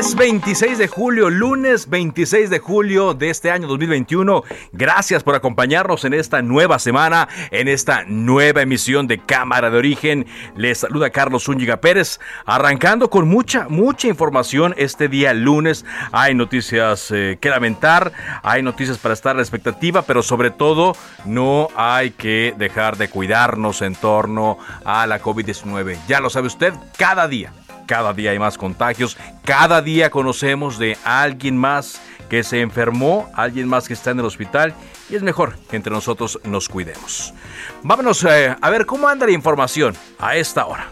[0.00, 4.44] Es 26 de julio, lunes 26 de julio de este año 2021.
[4.72, 10.24] Gracias por acompañarnos en esta nueva semana, en esta nueva emisión de Cámara de Origen.
[10.56, 15.84] Les saluda Carlos Zúñiga Pérez, arrancando con mucha, mucha información este día lunes.
[16.12, 20.96] Hay noticias eh, que lamentar, hay noticias para estar a la expectativa, pero sobre todo
[21.26, 25.98] no hay que dejar de cuidarnos en torno a la COVID-19.
[26.08, 27.52] Ya lo sabe usted, cada día
[27.90, 33.66] cada día hay más contagios, cada día conocemos de alguien más que se enfermó, alguien
[33.66, 34.74] más que está en el hospital
[35.08, 37.34] y es mejor que entre nosotros nos cuidemos.
[37.82, 40.86] Vámonos eh, a ver cómo anda la información a esta hora.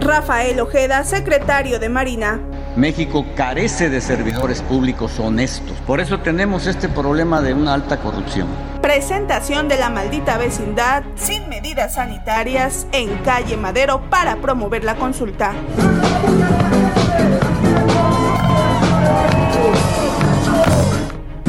[0.00, 2.40] Rafael Ojeda, secretario de Marina.
[2.74, 5.76] México carece de servidores públicos honestos.
[5.86, 8.48] Por eso tenemos este problema de una alta corrupción.
[8.94, 15.54] Presentación de la maldita vecindad sin medidas sanitarias en calle Madero para promover la consulta.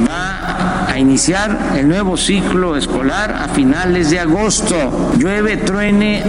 [0.08, 5.12] Va a iniciar el nuevo ciclo escolar a finales de agosto.
[5.18, 6.24] Llueve, truene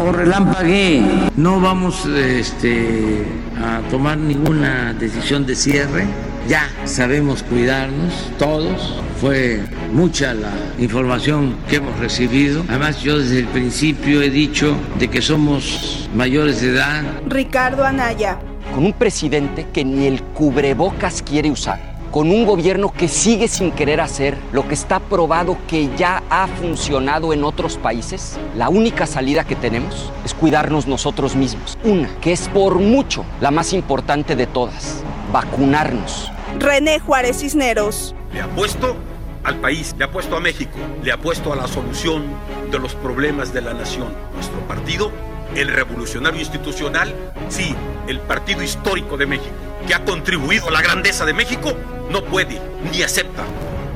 [0.00, 1.02] o relampaguee.
[1.34, 3.26] No vamos este,
[3.60, 6.06] a tomar ninguna decisión de cierre.
[6.46, 9.02] Ya sabemos cuidarnos todos.
[9.20, 9.60] Fue
[9.92, 12.64] mucha la información que hemos recibido.
[12.68, 17.02] Además, yo desde el principio he dicho de que somos mayores de edad.
[17.26, 18.38] Ricardo Anaya.
[18.74, 21.78] Con un presidente que ni el cubrebocas quiere usar.
[22.10, 26.46] Con un gobierno que sigue sin querer hacer lo que está probado que ya ha
[26.46, 31.76] funcionado en otros países, la única salida que tenemos es cuidarnos nosotros mismos.
[31.84, 36.32] Una, que es por mucho la más importante de todas, vacunarnos.
[36.58, 38.14] René Juárez Cisneros.
[38.32, 38.96] Le apuesto
[39.44, 42.24] al país, le apuesto a México, le apuesto a la solución
[42.70, 44.08] de los problemas de la nación.
[44.34, 45.10] Nuestro partido,
[45.54, 47.14] el revolucionario institucional,
[47.48, 47.74] sí,
[48.06, 49.54] el partido histórico de México,
[49.86, 51.72] que ha contribuido a la grandeza de México,
[52.10, 52.60] no puede
[52.92, 53.44] ni acepta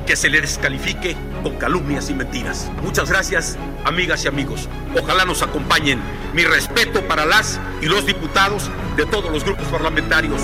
[0.05, 2.69] que se le descalifique con calumnias y mentiras.
[2.83, 4.69] Muchas gracias, amigas y amigos.
[4.99, 5.99] Ojalá nos acompañen.
[6.33, 10.41] Mi respeto para las y los diputados de todos los grupos parlamentarios.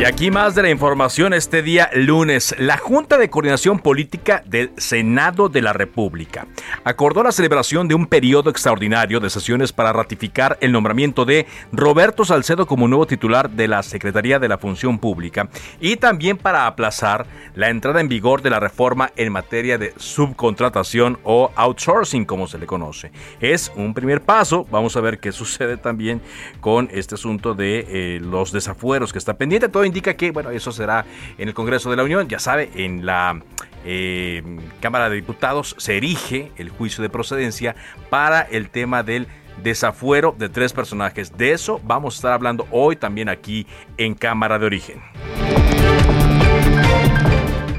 [0.00, 2.54] Y aquí más de la información este día lunes.
[2.56, 6.46] La Junta de Coordinación Política del Senado de la República
[6.84, 12.24] acordó la celebración de un periodo extraordinario de sesiones para ratificar el nombramiento de Roberto
[12.24, 15.50] Salcedo como nuevo titular de la Secretaría de la Función Pública
[15.82, 21.18] y también para aplazar la entrada en vigor de la reforma en materia de subcontratación
[21.24, 23.12] o outsourcing como se le conoce.
[23.38, 24.66] Es un primer paso.
[24.70, 26.22] Vamos a ver qué sucede también
[26.62, 29.68] con este asunto de eh, los desafueros que está pendiente.
[29.68, 31.04] Todo indica que, bueno, eso será
[31.36, 32.28] en el Congreso de la Unión.
[32.28, 33.40] Ya sabe, en la
[33.84, 34.42] eh,
[34.80, 37.74] Cámara de Diputados se erige el juicio de procedencia
[38.08, 39.26] para el tema del
[39.62, 41.36] desafuero de tres personajes.
[41.36, 45.00] De eso vamos a estar hablando hoy también aquí en Cámara de Origen.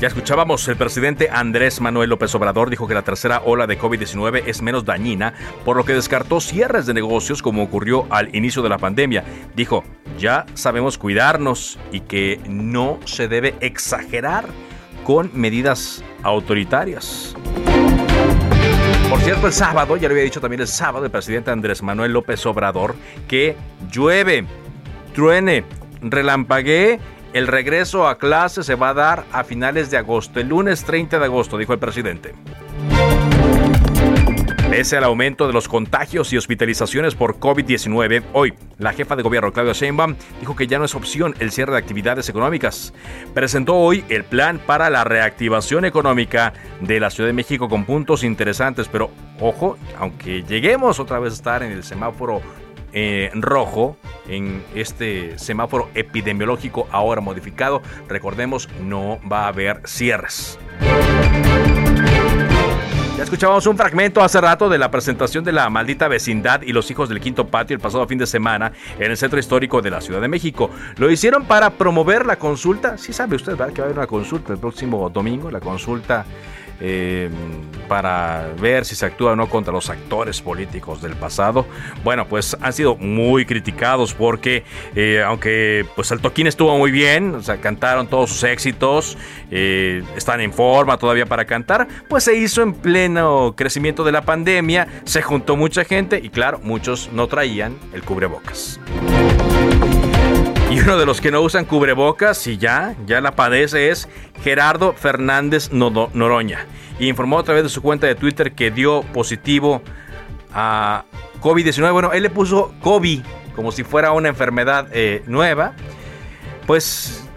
[0.01, 4.41] Ya escuchábamos, el presidente Andrés Manuel López Obrador dijo que la tercera ola de COVID-19
[4.47, 8.69] es menos dañina, por lo que descartó cierres de negocios como ocurrió al inicio de
[8.69, 9.23] la pandemia.
[9.55, 9.83] Dijo,
[10.17, 14.45] ya sabemos cuidarnos y que no se debe exagerar
[15.03, 17.35] con medidas autoritarias.
[19.07, 22.13] Por cierto, el sábado, ya lo había dicho también el sábado, el presidente Andrés Manuel
[22.13, 22.95] López Obrador,
[23.27, 23.55] que
[23.91, 24.45] llueve,
[25.13, 25.63] truene,
[26.01, 26.99] relampaguee
[27.33, 31.19] el regreso a clase se va a dar a finales de agosto, el lunes 30
[31.19, 32.33] de agosto, dijo el presidente.
[34.69, 39.51] Pese al aumento de los contagios y hospitalizaciones por COVID-19, hoy la jefa de gobierno
[39.51, 42.93] Claudia Sheinbaum dijo que ya no es opción el cierre de actividades económicas.
[43.33, 48.23] Presentó hoy el plan para la reactivación económica de la Ciudad de México con puntos
[48.23, 49.11] interesantes, pero
[49.41, 52.41] ojo, aunque lleguemos otra vez a estar en el semáforo
[52.93, 53.97] eh, rojo
[54.27, 57.81] en este semáforo epidemiológico ahora modificado.
[58.07, 60.59] Recordemos, no va a haber cierres.
[63.17, 66.89] Ya escuchábamos un fragmento hace rato de la presentación de la maldita vecindad y los
[66.89, 70.01] hijos del quinto patio el pasado fin de semana en el centro histórico de la
[70.01, 70.71] Ciudad de México.
[70.97, 72.97] Lo hicieron para promover la consulta.
[72.97, 73.73] Sí sabe usted, ¿verdad?
[73.73, 76.25] Que va a haber una consulta el próximo domingo, la consulta
[76.81, 77.29] eh,
[77.87, 81.65] para ver si se actúa o no contra los actores políticos del pasado.
[82.03, 84.63] Bueno, pues han sido muy criticados porque
[84.95, 89.17] eh, aunque pues el toquín estuvo muy bien, o sea, cantaron todos sus éxitos,
[89.51, 94.21] eh, están en forma todavía para cantar, pues se hizo en pleno crecimiento de la
[94.21, 98.79] pandemia, se juntó mucha gente y claro, muchos no traían el cubrebocas.
[100.71, 104.07] Y uno de los que no usan cubrebocas y ya, ya la padece es
[104.41, 106.65] Gerardo Fernández Noroña.
[106.97, 109.81] Y informó a través de su cuenta de Twitter que dio positivo
[110.53, 111.03] a
[111.41, 111.91] COVID-19.
[111.91, 113.21] Bueno, él le puso COVID
[113.53, 115.73] como si fuera una enfermedad eh, nueva.
[116.65, 117.27] Pues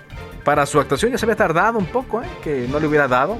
[0.45, 2.27] para su actuación ya se había tardado un poco, ¿eh?
[2.45, 3.37] que no le hubiera dado.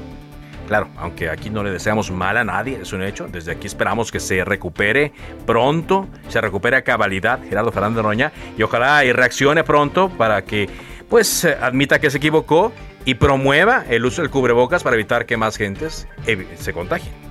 [0.67, 3.29] Claro, aunque aquí no le deseamos mal a nadie, es un hecho.
[3.29, 5.13] Desde aquí esperamos que se recupere
[5.47, 10.69] pronto, se recupere a cabalidad Gerardo Fernández Roña y ojalá y reaccione pronto para que
[11.09, 12.73] pues admita que se equivocó
[13.05, 16.09] y promueva el uso del cubrebocas para evitar que más gentes
[16.57, 17.24] se contagien.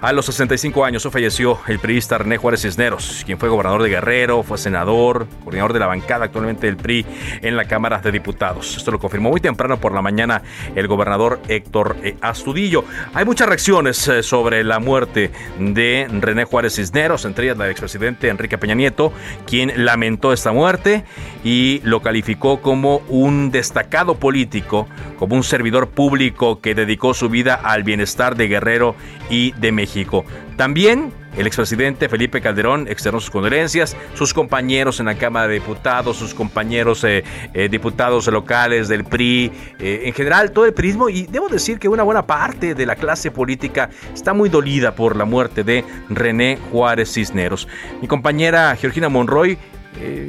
[0.00, 4.42] A los 65 años falleció el periodista René Juárez Cisneros, quien fue gobernador de Guerrero,
[4.42, 7.06] fue senador, coordinador de la bancada actualmente del PRI
[7.40, 8.76] en la Cámara de Diputados.
[8.76, 10.42] Esto lo confirmó muy temprano por la mañana
[10.74, 12.84] el gobernador Héctor eh, Astudillo.
[13.14, 17.72] Hay muchas reacciones eh, sobre la muerte de René Juárez Cisneros, entre ellas la del
[17.72, 19.14] expresidente Enrique Peña Nieto,
[19.46, 21.04] quien lamentó esta muerte
[21.42, 24.88] y lo calificó como un destacado político,
[25.18, 28.94] como un servidor público que dedicó su vida al bienestar de Guerrero
[29.30, 30.24] y de México.
[30.56, 36.16] También el expresidente Felipe Calderón externó sus condolencias, sus compañeros en la Cámara de Diputados,
[36.16, 41.26] sus compañeros eh, eh, diputados locales del PRI, eh, en general todo el prismo y
[41.26, 45.26] debo decir que una buena parte de la clase política está muy dolida por la
[45.26, 47.68] muerte de René Juárez Cisneros.
[48.00, 49.58] Mi compañera Georgina Monroy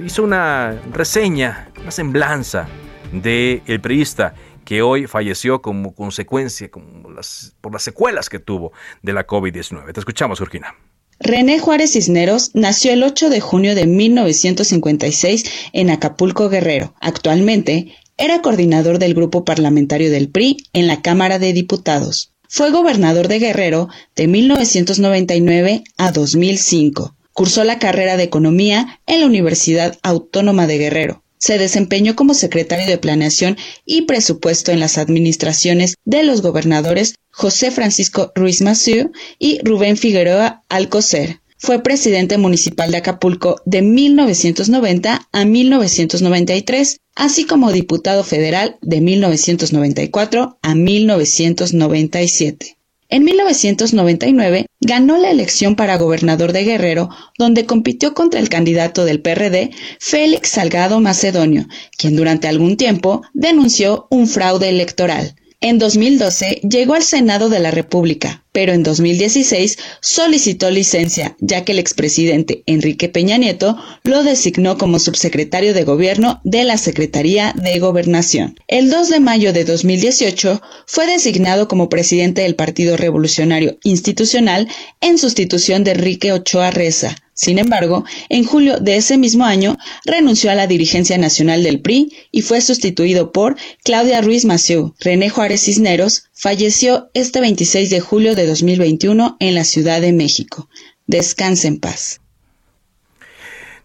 [0.05, 2.67] hizo una reseña, una semblanza
[3.11, 4.33] de el priista
[4.67, 9.93] que hoy falleció como consecuencia como las, por las secuelas que tuvo de la COVID-19.
[9.93, 10.75] Te escuchamos, Urgina.
[11.21, 16.93] René Juárez Cisneros nació el 8 de junio de 1956 en Acapulco, Guerrero.
[16.99, 22.33] Actualmente era coordinador del grupo parlamentario del PRI en la Cámara de Diputados.
[22.49, 23.87] Fue gobernador de Guerrero
[24.17, 27.15] de 1999 a 2005.
[27.31, 31.23] Cursó la carrera de Economía en la Universidad Autónoma de Guerrero.
[31.37, 37.71] Se desempeñó como secretario de Planeación y Presupuesto en las administraciones de los gobernadores José
[37.71, 41.41] Francisco Ruiz Massieu y Rubén Figueroa Alcocer.
[41.59, 50.59] Fue presidente municipal de Acapulco de 1990 a 1993, así como diputado federal de 1994
[50.61, 52.76] a 1997.
[53.09, 59.21] En 1999 ganó la elección para gobernador de Guerrero, donde compitió contra el candidato del
[59.21, 61.67] PRD, Félix Salgado Macedonio,
[61.97, 65.35] quien durante algún tiempo denunció un fraude electoral.
[65.59, 71.71] En 2012 llegó al Senado de la República, pero en 2016 solicitó licencia, ya que
[71.71, 77.79] el expresidente Enrique Peña Nieto lo designó como subsecretario de Gobierno de la Secretaría de
[77.79, 78.59] Gobernación.
[78.67, 84.67] El 2 de mayo de 2018 fue designado como presidente del Partido Revolucionario Institucional
[85.01, 90.49] en sustitución de Enrique Ochoa Reza, sin embargo, en julio de ese mismo año renunció
[90.49, 94.95] a la dirigencia nacional del PRI y fue sustituido por Claudia Ruiz Massieu.
[94.99, 100.67] René Juárez Cisneros falleció este 26 de julio de 2021 en la Ciudad de México.
[101.05, 102.21] Descanse en paz.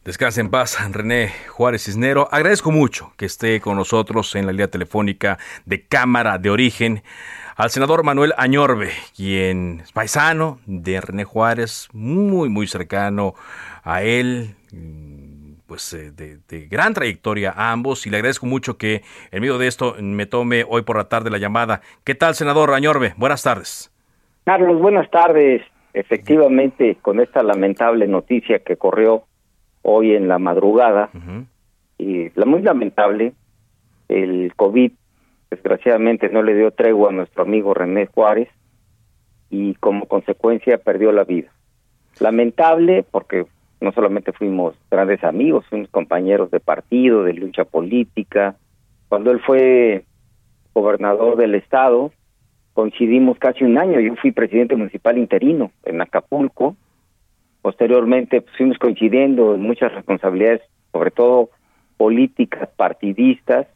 [0.02, 2.30] Descanse en paz, René Juárez Cisnero.
[2.32, 7.02] Agradezco mucho que esté con nosotros en la línea telefónica de Cámara de Origen
[7.56, 13.34] al senador Manuel Añorbe, quien es paisano de René Juárez, muy, muy cercano
[13.84, 14.54] a él,
[15.66, 19.66] pues eh, de, gran trayectoria a ambos, y le agradezco mucho que en medio de
[19.66, 21.82] esto me tome hoy por la tarde la llamada.
[22.04, 23.14] ¿Qué tal, senador Añorbe?
[23.16, 23.92] Buenas tardes.
[24.44, 25.62] Carlos, buenas tardes.
[25.94, 29.24] Efectivamente, con esta lamentable noticia que corrió
[29.82, 31.10] hoy en la madrugada,
[31.98, 33.34] y la muy lamentable,
[34.08, 34.92] el COVID
[35.52, 38.48] desgraciadamente no le dio tregua a nuestro amigo René Juárez
[39.50, 41.52] y como consecuencia perdió la vida.
[42.20, 43.44] Lamentable porque
[43.82, 48.56] no solamente fuimos grandes amigos, fuimos compañeros de partido, de lucha política.
[49.10, 50.06] Cuando él fue
[50.72, 52.12] gobernador del estado,
[52.72, 54.00] coincidimos casi un año.
[54.00, 56.76] Yo fui presidente municipal interino en Acapulco.
[57.60, 61.50] Posteriormente pues, fuimos coincidiendo en muchas responsabilidades, sobre todo
[61.98, 63.66] políticas partidistas.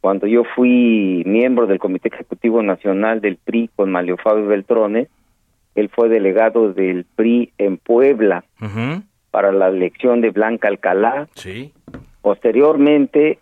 [0.00, 5.08] Cuando yo fui miembro del Comité Ejecutivo Nacional del PRI con Malio Fabio Beltrones,
[5.74, 8.44] él fue delegado del PRI en Puebla
[9.30, 11.28] para la elección de Blanca Alcalá.
[11.34, 11.72] Sí.
[12.22, 13.38] Posteriormente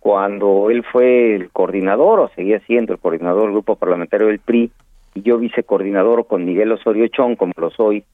[0.00, 4.70] cuando él fue el coordinador o seguía siendo el coordinador del grupo parlamentario del PRI
[5.14, 8.04] y yo vicecoordinador con Miguel Osorio Chón, como lo soy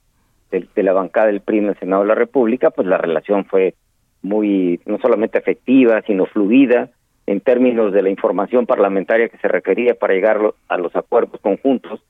[0.50, 3.44] de, de, la bancada del PRI en el Senado de la República, pues la relación
[3.44, 3.75] fue
[4.23, 6.90] muy, no solamente efectiva, sino fluida
[7.26, 12.00] en términos de la información parlamentaria que se requería para llegar a los acuerdos conjuntos.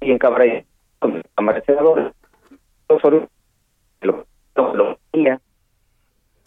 [0.00, 0.64] Y en Cámara,
[0.98, 2.12] con Cámara de Senadores,
[2.88, 3.28] Osorio
[4.02, 4.98] lo, lo, lo,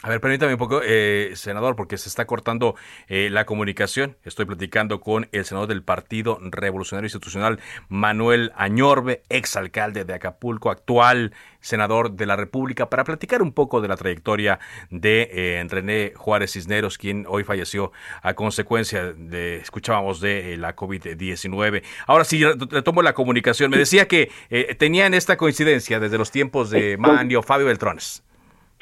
[0.01, 2.75] a ver, permítame un poco, eh, senador, porque se está cortando
[3.09, 4.15] eh, la comunicación.
[4.23, 11.33] Estoy platicando con el senador del Partido Revolucionario Institucional, Manuel Añorbe, exalcalde de Acapulco, actual
[11.59, 16.53] senador de la República, para platicar un poco de la trayectoria de eh, René Juárez
[16.53, 17.91] Cisneros, quien hoy falleció
[18.21, 21.83] a consecuencia de, escuchábamos, de la COVID-19.
[22.07, 23.69] Ahora sí, retomo la comunicación.
[23.69, 24.31] Me decía que
[24.79, 28.23] tenían esta coincidencia desde los tiempos de Manlio Fabio Beltrones.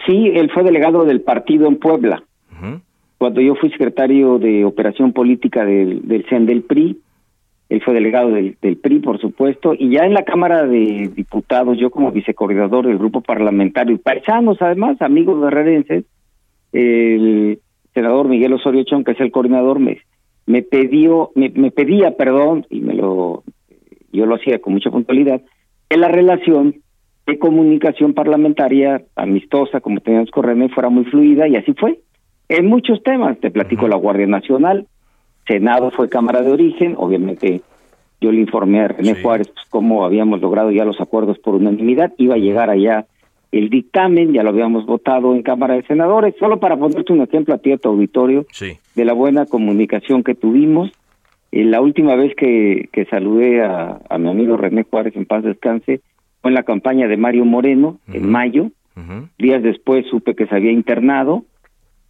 [0.05, 2.23] Sí, él fue delegado del partido en Puebla.
[2.51, 2.81] Uh -huh.
[3.17, 6.99] Cuando yo fui secretario de operación política del, del CEN del PRI,
[7.69, 11.77] él fue delegado del, del, PRI, por supuesto, y ya en la Cámara de Diputados,
[11.77, 16.05] yo como vicecoordinador del grupo parlamentario, y paisanos además, amigos guerrerenses,
[16.71, 17.59] el
[17.93, 19.97] senador Miguel Osorio Chón, que es el coordinador, me,
[20.45, 23.43] me pidió, me, me pedía, perdón, y me lo,
[24.13, 25.41] yo lo hacía con mucha puntualidad,
[25.89, 26.75] que la relación
[27.27, 31.99] de comunicación parlamentaria amistosa, como teníamos con René, fuera muy fluida, y así fue.
[32.47, 33.91] En muchos temas, te platico uh -huh.
[33.91, 34.87] la Guardia Nacional,
[35.45, 37.61] Senado fue Cámara de Origen, obviamente
[38.19, 39.21] yo le informé a René sí.
[39.21, 43.05] Juárez pues, cómo habíamos logrado ya los acuerdos por unanimidad, iba a llegar allá
[43.51, 47.53] el dictamen, ya lo habíamos votado en Cámara de Senadores, solo para ponerte un ejemplo
[47.53, 48.77] a ti, a tu auditorio, sí.
[48.95, 50.91] de la buena comunicación que tuvimos.
[51.51, 55.43] Eh, la última vez que, que saludé a, a, mi amigo René Juárez, en paz
[55.43, 56.01] descanse,
[56.41, 58.15] fue en la campaña de Mario Moreno, uh -huh.
[58.17, 58.63] en mayo.
[58.95, 59.29] Uh -huh.
[59.37, 61.45] Días después supe que se había internado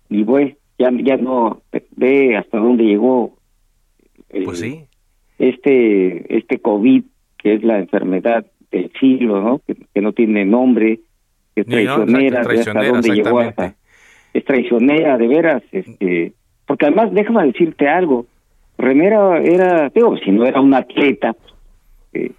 [0.09, 1.61] y bueno, ya, ya no
[1.95, 3.37] ve hasta dónde llegó
[4.29, 4.83] el, pues sí.
[5.39, 7.03] este, este COVID,
[7.37, 9.59] que es la enfermedad del siglo, ¿no?
[9.59, 10.99] Que, que no tiene nombre,
[11.55, 13.75] que es traicionera, no, traicionera hasta dónde llegó hasta,
[14.33, 16.33] es traicionera, de veras, este,
[16.65, 18.27] porque además déjame decirte algo,
[18.77, 21.35] René era, era digo, si no era un atleta,
[22.13, 22.31] eh,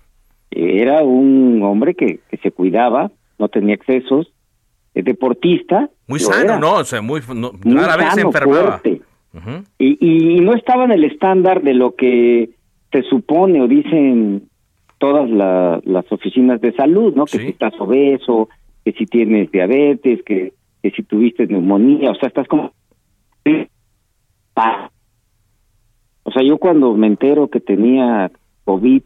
[0.69, 4.33] era un hombre que, que se cuidaba, no tenía excesos,
[4.95, 5.89] es deportista.
[6.07, 6.59] Muy sano, era.
[6.59, 6.75] ¿no?
[6.75, 8.81] O sea, muy, no, muy rara vez se enfermaba.
[8.85, 9.65] Uh -huh.
[9.79, 12.51] y, y, no estaba en el estándar de lo que
[12.91, 14.49] se supone o dicen
[14.99, 17.27] todas la, las oficinas de salud, ¿no?
[17.27, 17.45] Que Sí.
[17.45, 18.49] si estás obeso,
[18.85, 22.73] que si tienes diabetes, que, que si tuviste neumonía, o sea, estás como...
[26.25, 28.31] O sea, yo cuando me entero que tenía
[28.65, 29.03] COVID,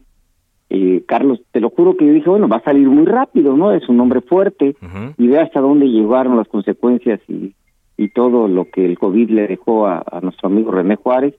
[0.75, 3.71] eh, Carlos, te lo juro que yo dije, bueno, va a salir muy rápido, ¿no?
[3.71, 5.13] Es un hombre fuerte Uh -huh.
[5.17, 7.53] y ve hasta dónde llegaron las consecuencias y,
[7.95, 11.35] y todo lo que el COVID le dejó a, a nuestro amigo René Juárez.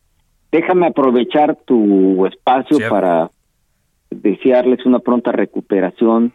[0.53, 3.31] Déjame aprovechar tu espacio para
[4.11, 6.33] desearles una pronta recuperación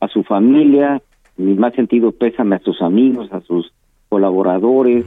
[0.00, 1.02] a su familia,
[1.36, 3.72] mi más sentido pésame a sus amigos, a sus
[4.08, 5.04] colaboradores,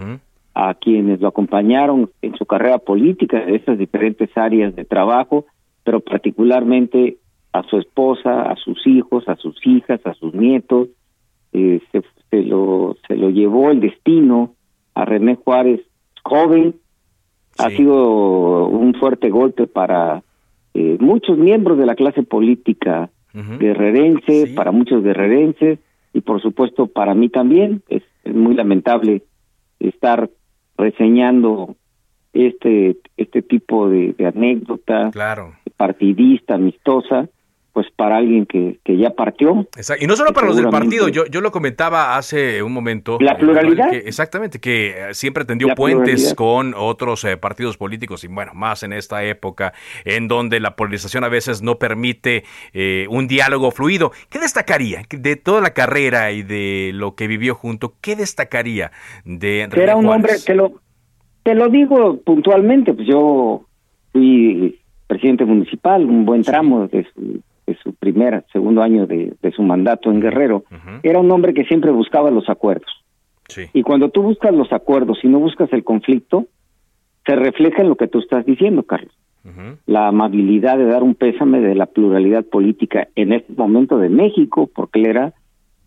[0.53, 5.45] a quienes lo acompañaron en su carrera política en esas diferentes áreas de trabajo,
[5.83, 7.17] pero particularmente
[7.53, 10.87] a su esposa, a sus hijos, a sus hijas, a sus nietos.
[11.53, 14.53] Eh, se, se lo se lo llevó el destino
[14.93, 15.81] a René Juárez
[16.23, 16.75] joven.
[17.57, 20.23] Ha sido un fuerte golpe para
[20.73, 23.57] eh, muchos miembros de la clase política Ujú.
[23.59, 24.53] guerrerense, Sí.
[24.53, 25.79] para muchos guerrerenses
[26.13, 27.81] y por supuesto para mí también.
[27.89, 29.23] Es, es muy lamentable
[29.79, 30.29] estar
[30.77, 31.75] reseñando
[32.33, 35.53] este este tipo de, de anécdota Claro.
[35.77, 37.27] partidista, amistosa,
[37.73, 39.61] pues para alguien que, que ya partió.
[39.77, 40.03] Exacto.
[40.03, 43.17] Y no solo para los del partido, yo, yo lo comentaba hace un momento.
[43.21, 43.89] La eh, pluralidad.
[43.91, 46.35] que- exactamente, que eh, siempre tendió La puentes pluralidad.
[46.35, 49.73] con otros eh, partidos políticos y bueno, más en esta época
[50.03, 54.11] en donde la polarización a veces no permite eh, un diálogo fluido.
[54.29, 57.93] ¿Qué destacaría de toda la carrera y de lo que vivió junto?
[58.01, 58.91] ¿Qué destacaría
[59.23, 60.73] de Que era un hombre, te lo,
[61.43, 63.65] te lo digo puntualmente, pues yo
[64.11, 69.63] fui presidente municipal, un buen tramo de su, de su primer, segundo año de, su
[69.63, 70.63] mandato en Guerrero,
[71.03, 72.89] era un hombre que siempre buscaba los acuerdos.
[73.73, 76.45] Y cuando tú buscas los acuerdos y no buscas el conflicto,
[77.25, 79.13] se refleja en lo que tú estás diciendo, Carlos.
[79.87, 84.69] La amabilidad de dar un pésame de la pluralidad política en este momento de México,
[84.73, 85.33] porque él era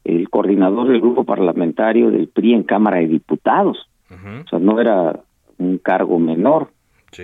[0.05, 3.89] el coordinador del grupo parlamentario del PRI en Cámara de Diputados.
[4.11, 5.21] O sea, no era
[5.59, 6.69] un cargo menor.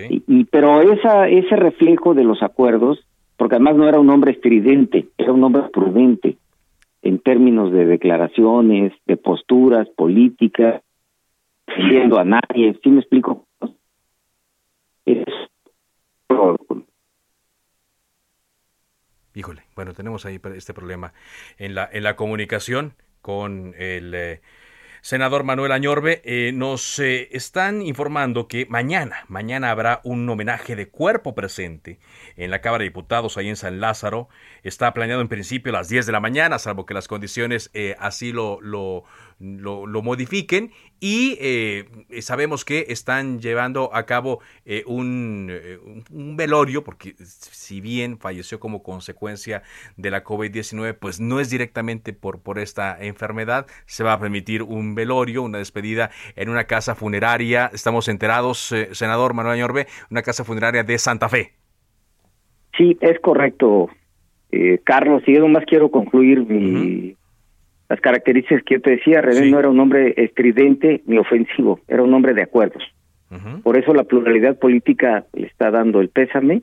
[0.09, 3.05] Y, pero esa ese reflejo de los acuerdos,
[3.41, 6.37] porque además no era un hombre estridente, era un hombre prudente
[7.01, 10.83] en términos de declaraciones, de posturas políticas,
[11.75, 13.47] siguiendo a nadie, ¿sí me explico?
[19.33, 21.11] Híjole, bueno, tenemos ahí este problema
[21.57, 22.93] en la, en la comunicación
[23.23, 24.41] con el eh,
[25.01, 30.89] Senador Manuel Añorbe, eh, nos eh, están informando que mañana, mañana habrá un homenaje de
[30.89, 31.99] cuerpo presente
[32.37, 34.29] en la Cámara de Diputados ahí en San Lázaro.
[34.61, 37.95] Está planeado en principio a las 10 de la mañana, salvo que las condiciones eh,
[37.97, 39.03] así lo, lo,
[39.41, 41.85] lo, modifiquen y eh,
[42.21, 45.77] sabemos que están llevando a cabo eh, un, eh,
[46.11, 49.63] un, velorio, porque si bien falleció como consecuencia
[49.97, 54.63] de la COVID-19, pues no es directamente por, por esta enfermedad, se va a permitir
[54.63, 60.43] un velorio, una despedida en una casa funeraria, estamos enterados, senador Manuel Añorbe, una casa
[60.43, 61.53] funeraria de Santa Fe.
[62.77, 63.89] Sí, es correcto,
[64.83, 67.15] Carlos, y yo nomás quiero concluir mi
[67.91, 72.01] las características que yo te decía, René no era un hombre estridente ni ofensivo, era
[72.01, 72.81] un hombre de acuerdos.
[73.63, 76.61] Por eso la pluralidad política le está dando el pésame.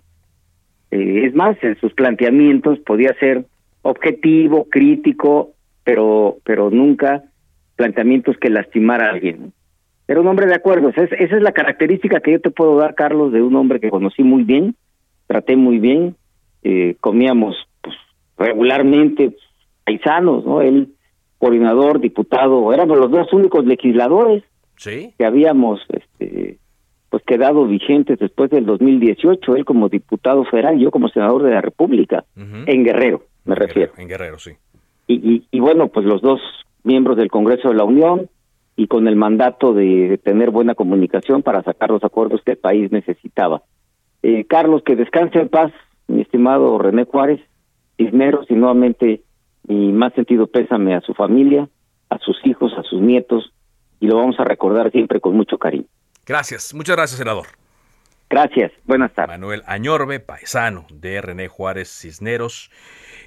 [0.90, 3.44] Eh, es más, en sus planteamientos podía ser
[3.82, 5.50] objetivo, crítico,
[5.84, 7.24] pero, pero nunca
[7.76, 9.52] planteamientos que lastimara a alguien.
[10.06, 10.94] Era un hombre de acuerdos.
[10.96, 14.22] esa es la característica que yo te puedo dar, Carlos, de un hombre que conocí
[14.22, 14.76] muy bien,
[15.26, 16.16] traté muy bien,
[16.62, 17.96] eh, comíamos pues,
[18.38, 19.36] regularmente
[19.84, 20.62] paisanos, ¿no?
[20.62, 20.94] Él
[21.38, 24.44] coordinador, diputado, éramos los dos únicos legisladores
[24.82, 26.58] que habíamos este,
[27.10, 31.60] pues quedado vigentes después del 2018, él como diputado federal, yo como senador de la
[31.60, 33.92] República, en Guerrero, me refiero.
[33.96, 34.52] en Guerrero, sí.
[35.06, 36.38] Y, y, bueno, pues los dos
[36.84, 38.28] miembros del Congreso de la Unión
[38.76, 42.92] y con el mandato de, tener buena comunicación para sacar los acuerdos que el país
[42.92, 43.62] necesitaba.
[44.22, 45.72] Eh, Carlos, que descanse en paz,
[46.06, 47.40] mi estimado René Juárez,
[47.96, 49.22] Cisneros, y nuevamente
[49.68, 51.68] mi más sentido pésame a su familia,
[52.10, 53.52] a sus hijos, a sus nietos,
[54.00, 55.86] y lo vamos a recordar siempre con mucho cariño.
[56.26, 57.46] Gracias, muchas gracias, senador.
[58.30, 59.38] Gracias, buenas tardes.
[59.38, 62.70] Manuel Añorbe, paisano de René Juárez Cisneros.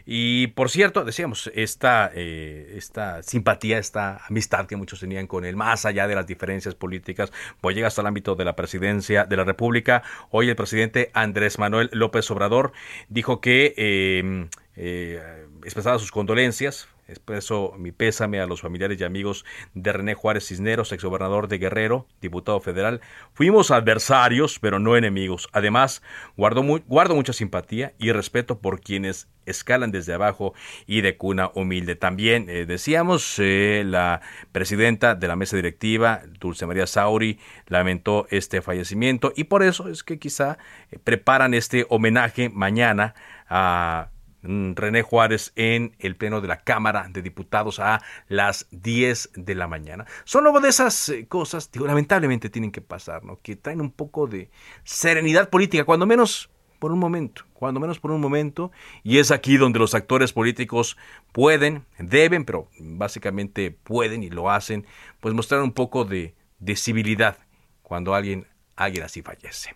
[0.06, 5.56] Y por cierto, decíamos, esta, eh, esta simpatía, esta amistad que muchos tenían con él,
[5.56, 9.38] más allá de las diferencias políticas, pues llega hasta el ámbito de la presidencia de
[9.38, 10.04] la República.
[10.30, 12.72] Hoy el presidente Andrés Manuel López Obrador
[13.10, 19.46] dijo que eh, eh, expresaba sus condolencias, expreso mi pésame a los familiares y amigos
[19.74, 23.02] de René Juárez Cisneros, exgobernador de Guerrero, diputado federal.
[23.34, 25.48] Fuimos adversarios, pero no enemigos.
[25.52, 26.02] Además,
[26.38, 30.54] guardo, guardo mucha simpatía y respeto por quienes escalan desde abajo
[30.88, 31.96] y de cuna humilde.
[31.96, 34.22] También eh, decíamos, eh, la
[34.52, 40.04] presidenta de la mesa directiva, Dulce María Sauri, lamentó este fallecimiento y por eso es
[40.04, 40.58] que quizá
[40.92, 43.16] eh, preparan este homenaje mañana
[43.50, 44.10] a
[44.44, 49.68] René Juárez en el pleno de la Cámara de Diputados a las 10 de la
[49.68, 50.06] mañana.
[50.24, 53.40] Son luego de esas eh, cosas, digo, lamentablemente tienen que pasar, ¿no?
[53.42, 54.50] Que traen un poco de
[54.84, 56.50] serenidad política, cuando menos
[56.80, 58.72] por un momento, cuando menos por un momento,
[59.04, 60.98] y es aquí donde los actores políticos
[61.32, 64.88] pueden, deben, pero básicamente pueden y lo hacen,
[65.20, 67.38] pues mostrar un poco de, de civilidad
[67.84, 69.76] cuando alguien alguien así fallece.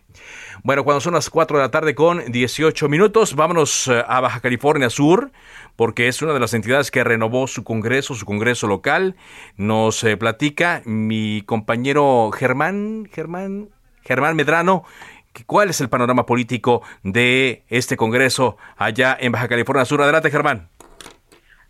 [0.62, 4.40] Bueno, cuando son las 4 de la tarde con 18 minutos, vámonos eh, a Baja
[4.40, 5.30] California Sur,
[5.76, 9.16] porque es una de las entidades que renovó su congreso, su congreso local.
[9.56, 13.70] Nos eh, platica mi compañero Germán, Germán,
[14.02, 14.84] Germán Medrano,
[15.46, 20.02] cuál es el panorama político de este congreso allá en Baja California Sur.
[20.02, 20.68] Adelante, Germán.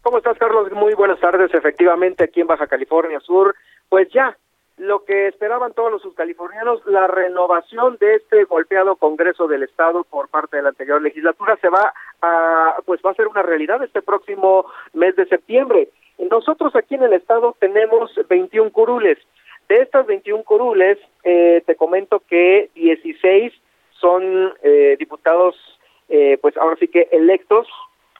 [0.02, 0.70] ¿Cómo estás, Carlos?
[0.70, 1.52] Muy buenas tardes.
[1.52, 3.56] Efectivamente, aquí en Baja California Sur,
[3.88, 4.36] pues ya
[4.76, 10.28] lo que esperaban todos los subcalifornianos, la renovación de este golpeado Congreso del Estado por
[10.28, 14.02] parte de la anterior legislatura se va a, pues va a ser una realidad este
[14.02, 15.88] próximo mes de septiembre.
[16.18, 19.18] Nosotros aquí en el Estado tenemos 21 curules.
[19.68, 23.52] De estas 21 curules, eh, te comento que 16
[23.98, 25.56] son eh, diputados,
[26.08, 27.66] eh, pues ahora sí que electos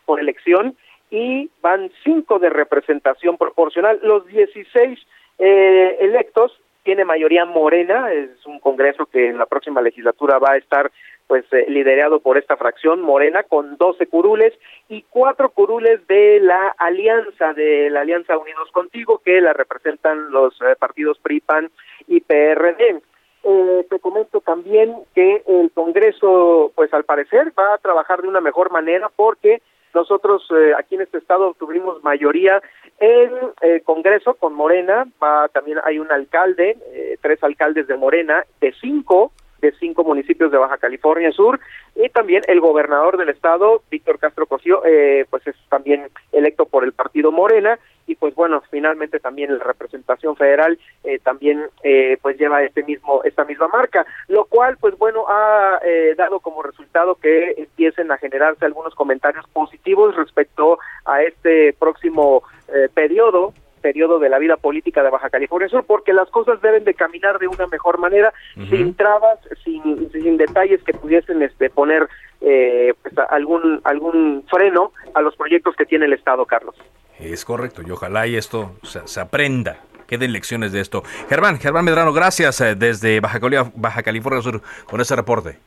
[0.07, 0.77] por elección
[1.11, 4.01] y van cinco de representación proporcional.
[4.03, 4.99] Los 16
[5.39, 6.53] eh, electos
[6.87, 10.93] tiene mayoría morena, es un congreso que en la próxima legislatura va a estar
[11.27, 14.55] pues eh, liderado por esta fracción morena con 12 curules
[14.89, 20.55] y cuatro curules de la alianza de la alianza Unidos Contigo que la representan los
[20.63, 21.71] eh, partidos PRI, PAN
[22.07, 23.01] y PRD.
[23.43, 28.41] Eh, te comento también que el Congreso, pues al parecer, va a trabajar de una
[28.41, 29.61] mejor manera porque
[29.95, 32.63] nosotros eh, aquí en este estado tuvimos mayoría
[32.99, 38.45] en el Congreso con Morena, va también hay un alcalde, eh, tres alcaldes de Morena,
[38.61, 41.61] de cinco de cinco municipios de Baja California Sur.
[41.95, 46.85] Y también el gobernador del estado, Víctor Castro Cosío, eh, pues es también electo por
[46.85, 47.79] el partido Morena.
[48.07, 53.23] Y pues bueno, finalmente también la representación federal eh, también eh, pues lleva este mismo
[53.25, 58.19] esta misma marca, lo cual pues bueno ha eh, dado como resultado que empiecen a
[58.19, 63.53] generarse algunos comentarios positivos respecto a este próximo eh, periodo
[63.87, 67.39] periodo de la vida política de Baja California Sur, porque las cosas deben de caminar
[67.39, 68.35] de una mejor manera,
[68.69, 72.09] sin trabas, sin, sin detalles que pudiesen este, poner
[72.41, 76.75] eh, pues, algún algún freno a los proyectos que tiene el Estado, Carlos.
[77.21, 81.05] Es correcto, y ojalá y esto se, se aprenda, queden lecciones de esto.
[81.29, 85.61] Germán, Germán Medrano, gracias eh, desde Baja California, Baja California Sur con ese reporte.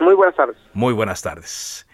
[0.00, 0.56] Muy buenas tardes.
[0.74, 1.86] Muy buenas tardes.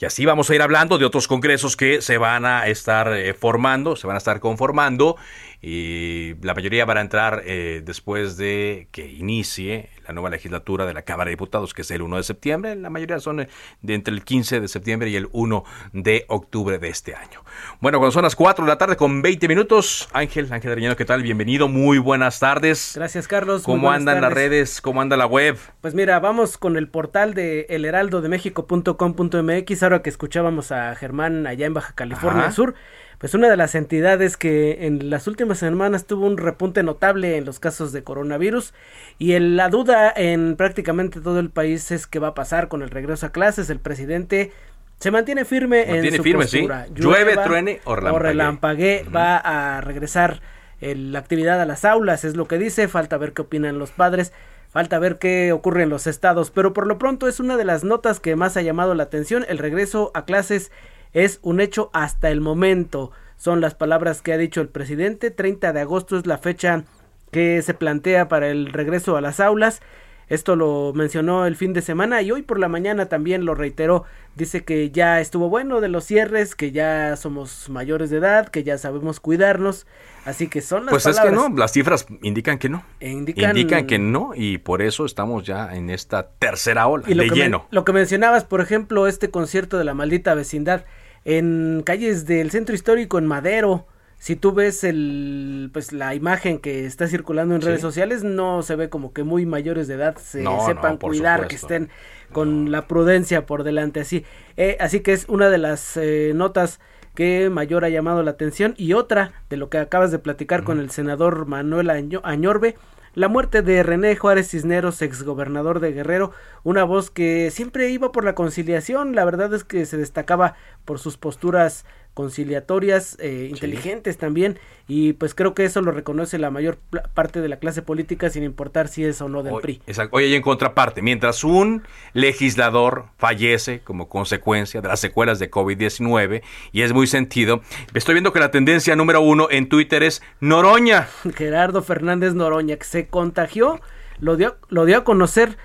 [0.00, 3.34] Y así vamos a ir hablando de otros congresos que se van a estar eh,
[3.34, 5.16] formando, se van a estar conformando
[5.60, 10.94] y la mayoría van a entrar eh, después de que inicie la nueva legislatura de
[10.94, 12.76] la Cámara de Diputados, que es el 1 de septiembre.
[12.76, 13.48] La mayoría son eh,
[13.82, 17.42] de entre el 15 de septiembre y el 1 de octubre de este año.
[17.80, 21.04] Bueno, cuando son las 4 de la tarde con 20 minutos, Ángel, Ángel Arellano, ¿qué
[21.04, 21.24] tal?
[21.24, 22.92] Bienvenido, muy buenas tardes.
[22.94, 23.64] Gracias, Carlos.
[23.64, 24.80] ¿Cómo andan las redes?
[24.80, 25.58] ¿Cómo anda la web?
[25.80, 31.74] Pues mira, vamos con el portal de elheraldodemexico.com.mx, ahora que escuchábamos a Germán allá en
[31.74, 32.52] Baja California Ajá.
[32.52, 32.76] Sur,
[33.18, 37.44] pues una de las entidades que en las últimas semanas tuvo un repunte notable en
[37.44, 38.72] los casos de coronavirus
[39.18, 42.82] y el- la duda en prácticamente todo el país es qué va a pasar con
[42.82, 43.70] el regreso a clases.
[43.70, 44.52] El presidente
[45.00, 46.58] se mantiene firme en su firme, sí.
[46.58, 46.86] postura.
[46.94, 48.28] Llueve, truene o relampaguee.
[48.32, 50.40] relampaguee, va a regresar
[50.80, 53.90] el- la actividad a las aulas, es lo que dice, falta ver qué opinan los
[53.90, 54.32] padres.
[54.70, 57.84] Falta ver qué ocurre en los estados, pero por lo pronto es una de las
[57.84, 59.46] notas que más ha llamado la atención.
[59.48, 60.70] El regreso a clases
[61.12, 63.10] es un hecho hasta el momento.
[63.36, 65.30] Son las palabras que ha dicho el presidente.
[65.30, 66.84] 30 de agosto es la fecha
[67.30, 69.80] que se plantea para el regreso a las aulas.
[70.28, 74.04] Esto lo mencionó el fin de semana y hoy por la mañana también lo reiteró.
[74.36, 78.62] Dice que ya estuvo bueno de los cierres, que ya somos mayores de edad, que
[78.62, 79.86] ya sabemos cuidarnos.
[80.24, 82.84] Así que son las Pues es que no, las cifras indican que no.
[83.00, 87.14] E indican- indican que no y por eso estamos ya en esta tercera ola Y
[87.14, 87.66] lo de que, lleno.
[87.70, 90.84] lo que mencionabas, por ejemplo, este concierto de la maldita vecindad
[91.24, 93.86] en calles del centro histórico en Madero.
[94.18, 97.68] Si tú ves el, pues la imagen que está circulando en Sí.
[97.68, 100.98] redes sociales, no se ve como que muy mayores de edad se No, sepan no,
[100.98, 101.88] cuidar, que estén
[102.32, 104.24] con la prudencia por delante, así.
[104.56, 106.80] Eh, así que es una de las eh, notas
[107.14, 108.74] que mayor ha llamado la atención.
[108.76, 112.74] Y otra de lo que acabas de platicar con el senador Manuel Año- Añorbe,
[113.14, 116.30] la muerte de René Juárez Cisneros, exgobernador de Guerrero,
[116.62, 120.54] una voz que siempre iba por la conciliación, la verdad es que se destacaba
[120.84, 121.84] por sus posturas
[122.18, 126.76] conciliatorias, eh, inteligentes también, y pues creo que eso lo reconoce la mayor
[127.14, 129.80] parte de la clase política sin importar si es o no del PRI.
[129.86, 130.16] exacto.
[130.16, 136.42] Oye, y en contraparte, mientras un legislador fallece como consecuencia de las secuelas de COVID-19,
[136.72, 137.60] y es muy sentido,
[137.94, 141.06] estoy viendo que la tendencia número uno en Twitter es Noroña.
[141.36, 143.80] Gerardo Fernández Noroña, que se contagió,
[144.18, 145.56] lo dio, lo dio a conocer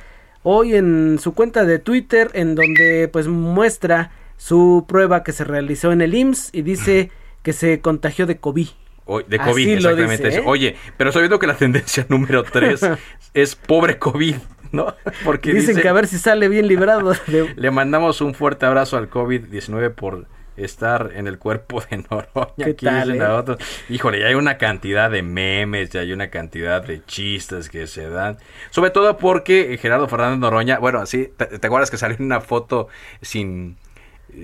[0.43, 5.91] hoy en su cuenta de Twitter, en donde pues muestra su prueba que se realizó
[5.91, 8.67] en el IMSS y dice que se contagió de COVID.
[9.27, 10.23] De Así COVID, lo exactamente.
[10.27, 10.39] dice, eso.
[10.39, 10.43] ¿eh?
[10.45, 12.81] Oye, pero estoy viendo que la tendencia número tres
[13.33, 14.35] es pobre COVID,
[14.71, 14.95] ¿no?
[15.25, 17.13] Porque Dicen dice, que a ver si sale bien librado.
[17.27, 22.53] de- le mandamos un fuerte abrazo al COVID-19 por estar en el cuerpo de Noroña.
[22.55, 23.25] ¿Qué Aquí tal, dicen eh?
[23.25, 23.57] a otros.
[23.89, 28.07] Híjole, ya hay una cantidad de memes, ya hay una cantidad de chistes que se
[28.07, 28.37] dan.
[28.69, 32.39] Sobre todo porque Gerardo Fernández Noroña, bueno, así, ¿te, te acuerdas que salió en una
[32.39, 32.87] foto
[33.21, 33.77] sin...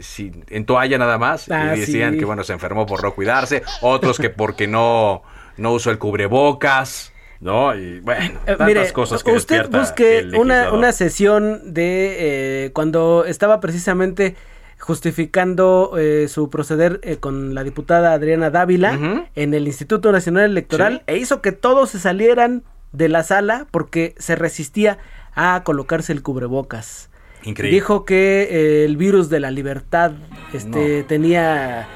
[0.01, 2.19] sin- en toalla nada más Ah, y decían sí.
[2.19, 5.21] que bueno se enfermó por no cuidarse otros que porque no
[5.57, 10.71] no usó el cubrebocas no y bueno Eh, tantas mire, cosas que usted busque una,
[10.73, 14.35] una sesión de eh, cuando estaba precisamente
[14.79, 20.97] justificando eh, su proceder eh, con la diputada Adriana Dávila en el Instituto Nacional Electoral
[20.99, 21.03] Sí.
[21.07, 24.97] e hizo que todos se salieran de la sala porque se resistía
[25.35, 27.08] a colocarse el cubrebocas.
[27.43, 27.75] Increíble.
[27.75, 30.11] Dijo que eh, el virus de la libertad
[30.53, 31.87] este, tenía,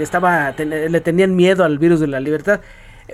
[0.00, 2.60] estaba, ten- le tenían miedo al virus de la libertad.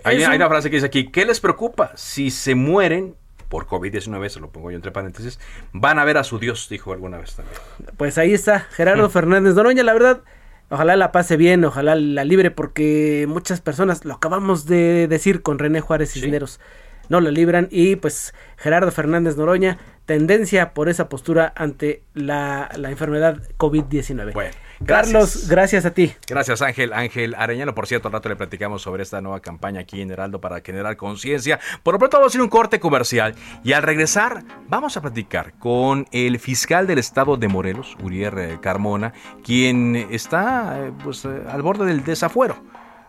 [0.04, 1.92] Hay, una frase que dice aquí, ¿qué les preocupa?
[1.94, 3.14] Si se mueren
[3.48, 5.38] por COVID-19, se lo pongo yo entre paréntesis,
[5.72, 7.56] van a ver a su Dios, dijo alguna vez también.
[7.96, 10.22] Pues ahí está, Gerardo Fernández Doroña, la verdad,
[10.70, 15.60] ojalá la pase bien, ojalá la libre, porque muchas personas, lo acabamos de decir con
[15.60, 16.58] René Juárez Cisneros,
[17.08, 22.90] no la libran y pues Gerardo Fernández Noroña, tendencia por esa postura ante la, la
[22.90, 24.32] enfermedad COVID-19.
[24.32, 24.50] Bueno.
[24.84, 26.12] Carlos, gracias a ti.
[26.26, 27.74] Gracias Ángel, Ángel Arellano.
[27.74, 30.96] Por cierto, al rato le platicamos sobre esta nueva campaña aquí en Heraldo para generar
[30.96, 31.60] conciencia.
[31.82, 35.54] Por lo pronto vamos a hacer un corte comercial y al regresar vamos a platicar
[35.58, 39.12] con el fiscal del estado de Morelos, Uriel eh, Carmona,
[39.44, 42.56] quien está eh, pues, eh, al borde del desafuero.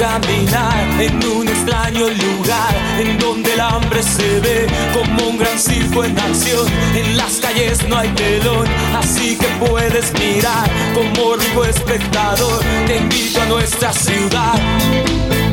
[0.00, 6.16] En un extraño lugar en donde el hambre se ve como un gran circo en
[6.16, 6.68] acción.
[6.94, 12.62] En las calles no hay telón, así que puedes mirar como rico espectador.
[12.86, 15.47] Te invito a nuestra ciudad.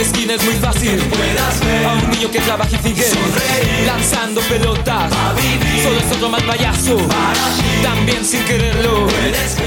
[0.00, 3.04] Una esquina es muy fácil puedas ver a un niño que trabaja y sigue
[3.84, 5.12] lanzando pelotas.
[5.82, 6.96] Solo es otro mal payaso,
[7.82, 9.08] también sin quererlo.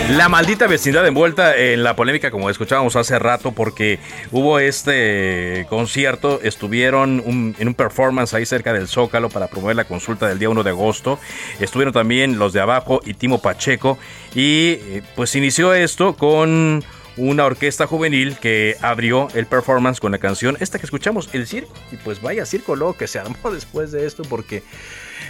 [0.09, 3.99] La maldita vecindad envuelta en la polémica, como escuchábamos hace rato, porque
[4.31, 10.27] hubo este concierto, estuvieron en un performance ahí cerca del Zócalo para promover la consulta
[10.27, 11.19] del día 1 de agosto.
[11.59, 13.99] Estuvieron también los de abajo y Timo Pacheco.
[14.33, 16.83] Y eh, pues inició esto con
[17.17, 21.73] una orquesta juvenil que abrió el performance con la canción esta que escuchamos, El Circo.
[21.91, 24.63] Y pues vaya circo luego que se armó después de esto porque...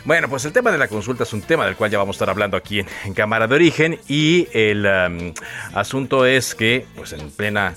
[0.05, 2.17] Bueno, pues el tema de la consulta es un tema del cual ya vamos a
[2.17, 5.33] estar hablando aquí en, Cámara de Origen y el um,
[5.73, 7.75] asunto es que pues en plena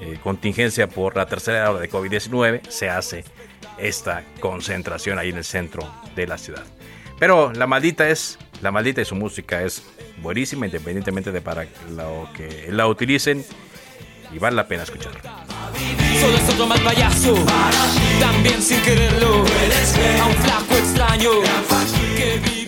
[0.00, 3.24] eh, contingencia por la tercera hora de COVID-19 se hace
[3.76, 6.64] esta concentración ahí en el centro de la ciudad.
[7.18, 9.82] Pero la maldita es, la maldita y su música es
[10.22, 13.44] buenísima, independientemente de para lo que la utilicen
[14.32, 15.12] y vale la pena escuchar.
[16.20, 17.34] Solo es otro mal payaso,
[18.20, 21.30] también sin quererlo, a un flaco extraño
[22.16, 22.61] que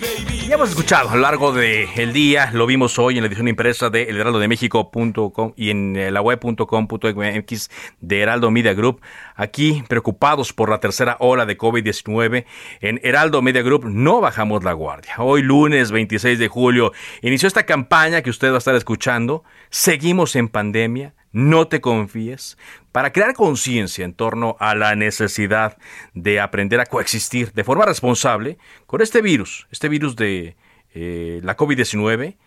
[0.47, 3.89] ya hemos escuchado a lo largo del día, lo vimos hoy en la edición impresa
[3.89, 9.01] de elheraldodemexico.com y en la web.com.mx de Heraldo Media Group.
[9.35, 12.45] Aquí, preocupados por la tercera ola de COVID-19,
[12.81, 15.15] en Heraldo Media Group no bajamos la guardia.
[15.17, 16.91] Hoy, lunes 26 de julio,
[17.23, 19.43] inició esta campaña que usted va a estar escuchando.
[19.71, 22.57] Seguimos en pandemia no te confíes,
[22.93, 25.77] para crear conciencia en torno a la necesidad
[26.13, 30.55] de aprender a coexistir de forma responsable con este virus, este virus de
[30.93, 32.37] eh, la COVID-19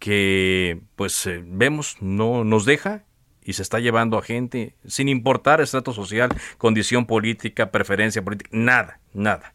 [0.00, 3.04] que pues eh, vemos no nos deja
[3.44, 8.98] y se está llevando a gente sin importar estrato social, condición política, preferencia política, nada,
[9.12, 9.54] nada.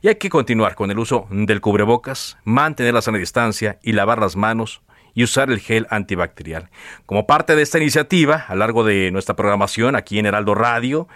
[0.00, 4.20] Y hay que continuar con el uso del cubrebocas, mantener la sana distancia y lavar
[4.20, 4.80] las manos
[5.18, 6.70] y usar el gel antibacterial.
[7.04, 11.08] Como parte de esta iniciativa, a lo largo de nuestra programación aquí en Heraldo Radio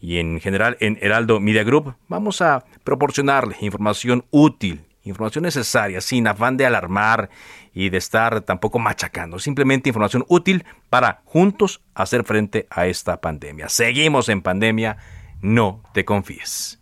[0.00, 6.26] y en general en Heraldo Media Group, vamos a proporcionarle información útil, información necesaria, sin
[6.26, 7.28] afán de alarmar
[7.74, 13.68] y de estar tampoco machacando, simplemente información útil para juntos hacer frente a esta pandemia.
[13.68, 14.96] Seguimos en pandemia,
[15.42, 16.80] no te confíes.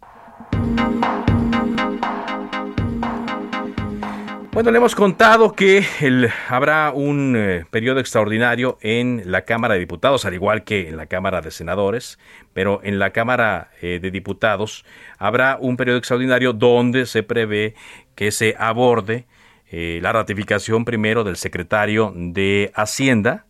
[4.59, 5.87] Bueno, le hemos contado que
[6.49, 11.07] habrá un eh, periodo extraordinario en la Cámara de Diputados, al igual que en la
[11.07, 12.19] Cámara de Senadores,
[12.55, 14.85] pero en la Cámara eh, de Diputados
[15.17, 17.77] habrá un periodo extraordinario donde se prevé
[18.17, 19.29] que se aborde
[19.71, 23.47] eh, la ratificación primero del secretario de Hacienda,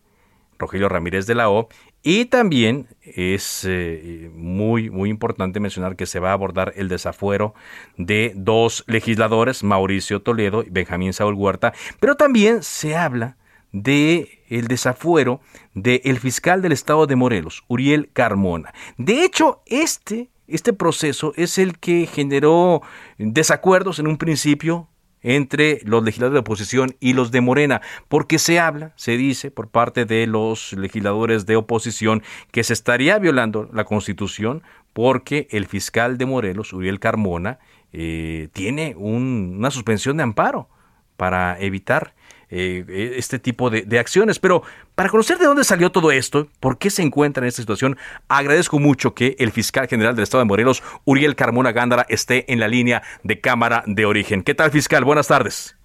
[0.59, 1.69] Rogelio Ramírez de la O,
[2.01, 7.53] y también es eh, muy, muy importante mencionar que se va a abordar el desafuero
[7.97, 13.37] de dos legisladores, Mauricio Toledo y Benjamín Saúl Huerta, pero también se habla
[13.71, 15.41] de el desafuero
[15.73, 18.73] del fiscal del estado de Morelos, Uriel Carmona.
[18.97, 22.81] De hecho, este, este proceso es el que generó
[23.17, 24.87] desacuerdos en un principio
[25.21, 29.69] entre los legisladores de oposición y los de Morena, porque se habla, se dice por
[29.69, 36.17] parte de los legisladores de oposición que se estaría violando la Constitución porque el fiscal
[36.17, 37.59] de Morelos, Uriel Carmona,
[37.91, 40.69] eh, tiene una suspensión de amparo
[41.17, 42.13] para evitar
[42.49, 44.39] eh, e, este tipo de, acciones.
[44.39, 44.63] Pero
[44.95, 48.79] para conocer de dónde salió todo esto, por qué se encuentra en esta situación, agradezco
[48.79, 52.67] mucho que el fiscal general del Estado de Morelos, Uriel Carmona Gándara, esté en la
[52.67, 54.43] línea de Cámara de Origen.
[54.43, 55.03] ¿Qué tal, fiscal?
[55.03, 55.79] Buenas tardes.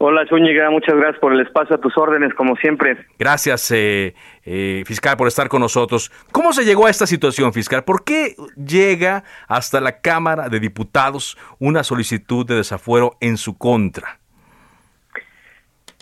[0.00, 2.96] Hola, Zúñiga, muchas gracias por el espacio a tus órdenes, como siempre.
[3.18, 4.14] Gracias, eh,
[4.44, 6.12] eh, fiscal, por estar con nosotros.
[6.30, 7.82] ¿Cómo se llegó a esta situación, fiscal?
[7.82, 14.17] ¿Por qué llega hasta la Cámara de Diputados una solicitud de desafuero en su contra?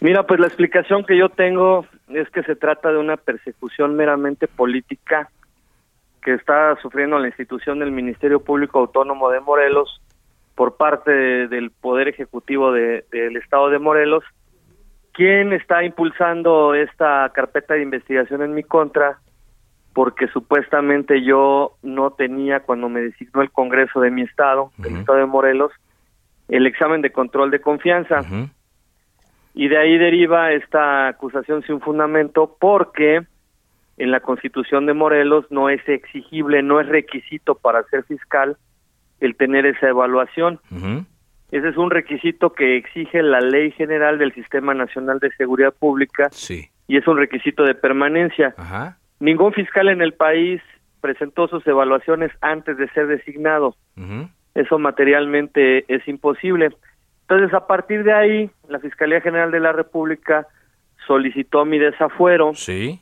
[0.00, 4.46] Mira, pues la explicación que yo tengo es que se trata de una persecución meramente
[4.46, 5.30] política
[6.22, 10.02] que está sufriendo la institución del Ministerio Público Autónomo de Morelos
[10.54, 11.12] por parte
[11.48, 14.24] del Poder Ejecutivo del Estado de Morelos,
[15.12, 19.18] quien está impulsando esta carpeta de investigación en mi contra,
[19.94, 25.18] porque supuestamente yo no tenía cuando me designó el Congreso de mi Estado, del Estado
[25.18, 25.72] de Morelos,
[26.48, 28.20] el examen de control de confianza
[29.56, 33.22] y de ahí deriva esta acusación sin fundamento porque
[33.96, 38.58] en la Constitución de Morelos no es exigible, no es requisito para ser fiscal
[39.18, 40.60] el tener esa evaluación.
[41.50, 46.28] Ese es un requisito que exige la Ley General del Sistema Nacional de Seguridad Pública
[46.86, 48.54] y es un requisito de permanencia.
[49.20, 50.60] Ningún fiscal en el país
[51.00, 53.74] presentó sus evaluaciones antes de ser designado.
[54.54, 56.76] Eso materialmente es imposible.
[57.28, 60.46] Entonces, a partir de ahí, la Fiscalía General de la República
[61.06, 62.54] solicitó mi desafuero.
[62.54, 63.00] Sí.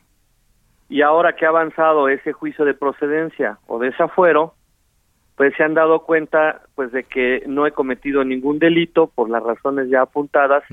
[0.89, 4.55] Y ahora que ha avanzado ese juicio de procedencia o desafuero,
[5.35, 9.43] pues se han dado cuenta pues de que no he cometido ningún delito por las
[9.43, 10.63] razones ya apuntadas.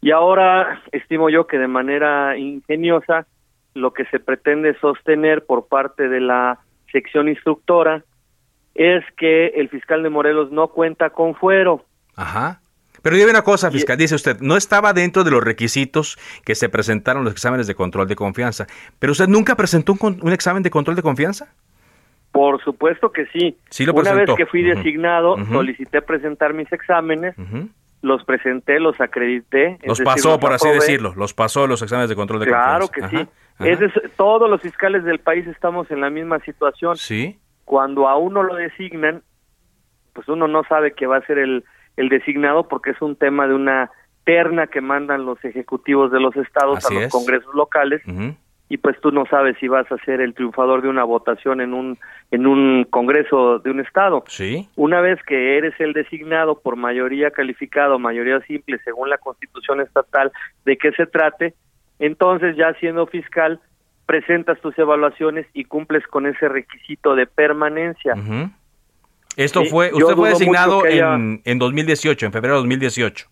[0.00, 3.26] Y ahora estimo yo que de manera ingeniosa
[3.74, 6.60] lo que se pretende sostener por parte de la
[6.92, 8.04] sección instructora
[8.74, 11.84] es que el fiscal de Morelos no cuenta con fuero.
[12.16, 12.60] Ajá.
[13.04, 16.70] Pero dime una cosa, fiscal, dice usted, no estaba dentro de los requisitos que se
[16.70, 18.66] presentaron los exámenes de control de confianza,
[18.98, 21.52] pero usted nunca presentó un, examen de control de confianza?
[22.32, 23.58] Por supuesto que sí.
[23.68, 27.34] sí lo Una vez que fui designado, solicité presentar mis exámenes,
[28.00, 29.78] los presenté, los acredité.
[29.84, 32.88] Los pasó, por así decirlo, los pasó los exámenes de control de confianza.
[32.88, 34.08] Claro que sí.
[34.16, 36.96] todos los fiscales del país estamos en la misma situación.
[36.96, 37.38] Sí.
[37.66, 39.22] Cuando a uno lo designan,
[40.14, 41.64] pues uno no sabe que va a ser el
[41.96, 43.90] el designado porque es un tema de una
[44.24, 48.02] terna que mandan los ejecutivos de los estados a los congresos locales
[48.68, 51.74] y pues tú no sabes si vas a ser el triunfador de una votación en
[51.74, 51.98] un
[52.30, 54.24] en un congreso de un estado.
[54.26, 54.68] Sí.
[54.76, 59.80] Una vez que eres el designado por mayoría calificada o mayoría simple según la Constitución
[59.80, 60.32] estatal
[60.64, 61.54] de qué se trate,
[61.98, 63.60] entonces ya siendo fiscal
[64.06, 68.14] presentas tus evaluaciones y cumples con ese requisito de permanencia.
[69.36, 73.26] Esto fue, usted fue designado en, en 2018, en febrero de 2018.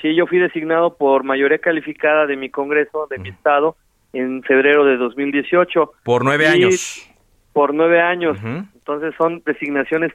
[0.00, 3.76] Sí, yo fui designado por mayoría calificada de mi Congreso, de mi Estado,
[4.12, 5.92] en febrero de 2018.
[6.04, 7.10] Por nueve años.
[7.52, 8.38] Por nueve años.
[8.74, 10.12] Entonces son designaciones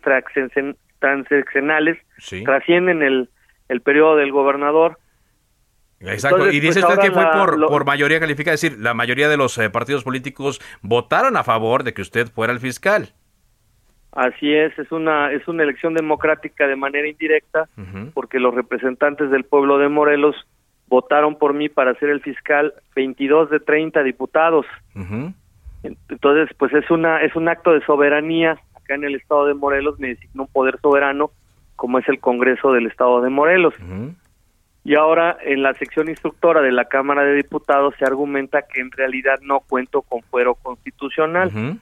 [1.00, 1.98] transeccionales,
[2.46, 3.30] trascienden el,
[3.68, 5.00] el periodo del gobernador.
[6.02, 9.28] Exacto, y dice pues, usted que fue por, por mayoría calificada, es decir, la mayoría
[9.28, 13.14] de los eh, partidos políticos votaron a favor de que usted fuera el fiscal.
[14.12, 17.68] Así es, es una es una elección democrática de manera indirecta,
[18.14, 20.36] porque los representantes del pueblo de Morelos
[20.88, 24.66] votaron por mí para ser el fiscal 22 de 30 diputados.
[25.84, 30.00] Entonces, pues es una es un acto de soberanía acá en el estado de Morelos
[30.00, 31.32] me designó un poder soberano
[31.76, 33.74] como es el Congreso del estado de Morelos.
[34.84, 38.92] Y ahora en la sección instructora de la Cámara de Diputados se argumenta que en
[38.92, 41.80] realidad no cuento con fuero constitucional.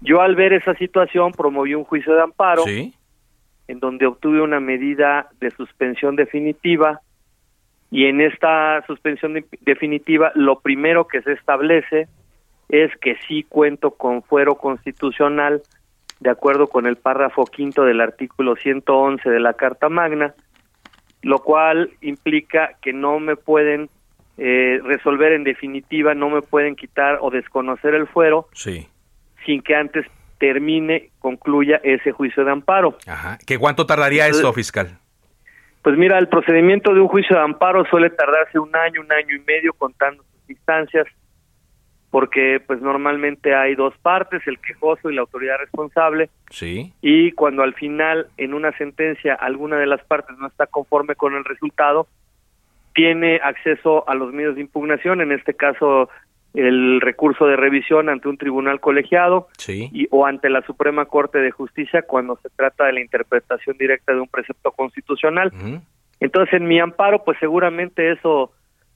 [0.00, 5.28] Yo al ver esa situación promoví un juicio de amparo en donde obtuve una medida
[5.40, 7.00] de suspensión definitiva
[7.90, 12.08] y en esta suspensión definitiva lo primero que se establece
[12.68, 15.62] es que sí cuento con fuero constitucional
[16.20, 20.34] de acuerdo con el párrafo quinto del artículo 111 de la Carta Magna,
[21.22, 23.88] lo cual implica que no me pueden
[24.36, 28.89] eh, resolver en definitiva, no me pueden quitar o desconocer el fuero sí
[29.44, 30.06] sin que antes
[30.38, 32.96] termine, concluya ese juicio de amparo.
[33.06, 33.38] Ajá.
[33.46, 34.98] ¿Qué cuánto tardaría esto, fiscal?
[35.82, 39.36] Pues mira, el procedimiento de un juicio de amparo suele tardarse un año, un año
[39.36, 41.06] y medio contando sus instancias.
[42.10, 46.28] porque pues normalmente hay dos partes, el quejoso y la autoridad responsable.
[46.50, 46.92] Sí.
[47.00, 51.34] Y cuando al final en una sentencia alguna de las partes no está conforme con
[51.34, 52.08] el resultado,
[52.94, 56.10] tiene acceso a los medios de impugnación, en este caso
[56.54, 61.50] el recurso de revisión ante un tribunal colegiado y, o ante la Suprema Corte de
[61.50, 65.52] Justicia cuando se trata de la interpretación directa de un precepto constitucional.
[66.18, 68.52] Entonces, en mi amparo, pues seguramente eso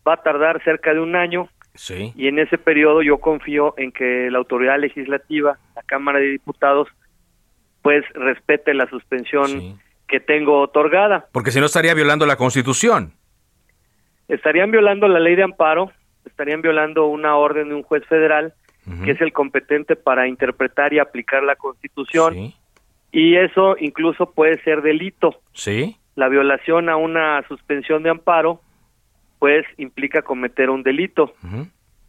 [0.06, 2.12] va a tardar cerca de un año Sí.
[2.14, 6.86] y en ese periodo yo confío en que la autoridad legislativa, la Cámara de Diputados,
[7.82, 11.26] pues respete la suspensión que tengo otorgada.
[11.32, 13.12] Porque si no estaría violando la Constitución.
[14.28, 15.90] Estarían violando la ley de amparo,
[16.26, 18.54] estarían violando una orden de un juez federal
[19.02, 22.52] que es el competente para interpretar y aplicar la Constitución.
[23.10, 25.40] Y eso incluso puede ser delito.
[25.54, 25.96] Sí.
[26.16, 28.60] La violación a una suspensión de amparo
[29.38, 31.32] pues implica cometer un delito.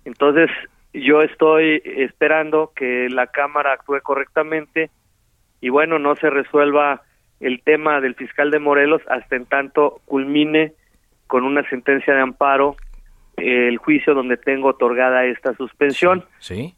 [0.04, 0.50] Entonces,
[0.94, 4.90] yo estoy esperando que la Cámara actúe correctamente
[5.62, 7.02] y bueno, no se resuelva
[7.40, 10.74] el tema del fiscal de Morelos hasta en tanto culmine
[11.28, 12.76] con una sentencia de amparo
[13.38, 16.26] el juicio donde tengo otorgada esta suspensión.
[16.40, 16.76] Sí.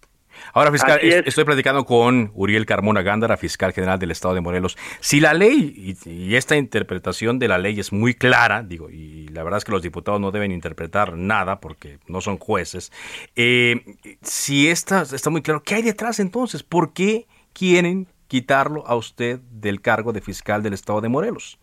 [0.53, 1.23] Ahora, fiscal, es.
[1.25, 4.77] estoy platicando con Uriel Carmona Gándara, fiscal general del Estado de Morelos.
[4.99, 9.27] Si la ley y, y esta interpretación de la ley es muy clara, digo, y
[9.29, 12.91] la verdad es que los diputados no deben interpretar nada porque no son jueces,
[13.35, 13.81] eh,
[14.21, 16.63] si esta está muy claro, ¿qué hay detrás entonces?
[16.63, 21.59] ¿Por qué quieren quitarlo a usted del cargo de fiscal del Estado de Morelos?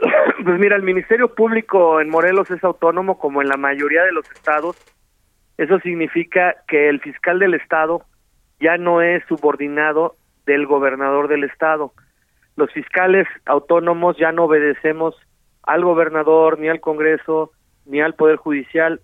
[0.44, 4.30] Pues mira, el Ministerio Público en Morelos es autónomo como en la mayoría de los
[4.30, 4.76] estados.
[5.58, 8.02] Eso significa que el fiscal del estado
[8.58, 11.92] ya no es subordinado del gobernador del estado.
[12.56, 15.14] Los fiscales autónomos ya no obedecemos
[15.62, 17.52] al gobernador, ni al Congreso,
[17.86, 19.00] ni al Poder Judicial.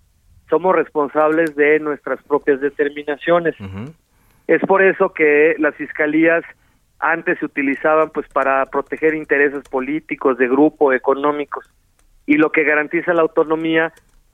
[0.49, 3.55] Somos responsables de nuestras propias determinaciones.
[4.47, 6.43] Es por eso que las fiscalías
[6.99, 11.65] antes se utilizaban pues para proteger intereses políticos, de grupo, económicos.
[12.25, 13.93] Y lo que garantiza la autonomía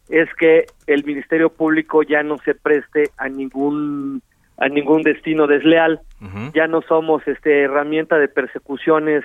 [0.09, 4.21] es que el Ministerio Público ya no se preste a ningún
[4.57, 6.01] a ningún destino desleal.
[6.53, 9.23] Ya no somos este herramienta de persecuciones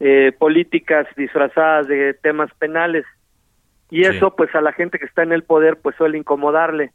[0.00, 3.06] eh, políticas disfrazadas de temas penales.
[3.90, 6.92] Y eso pues a la gente que está en el poder pues suele incomodarle.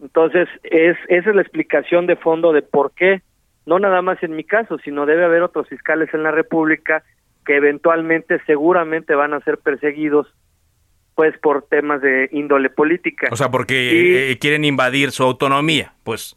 [0.00, 3.22] Entonces, es, esa es la explicación de fondo de por qué,
[3.68, 7.04] no nada más en mi caso, sino debe haber otros fiscales en la República
[7.44, 10.26] que eventualmente, seguramente van a ser perseguidos,
[11.14, 13.28] pues por temas de índole política.
[13.30, 16.34] O sea, porque eh, quieren invadir su autonomía, pues.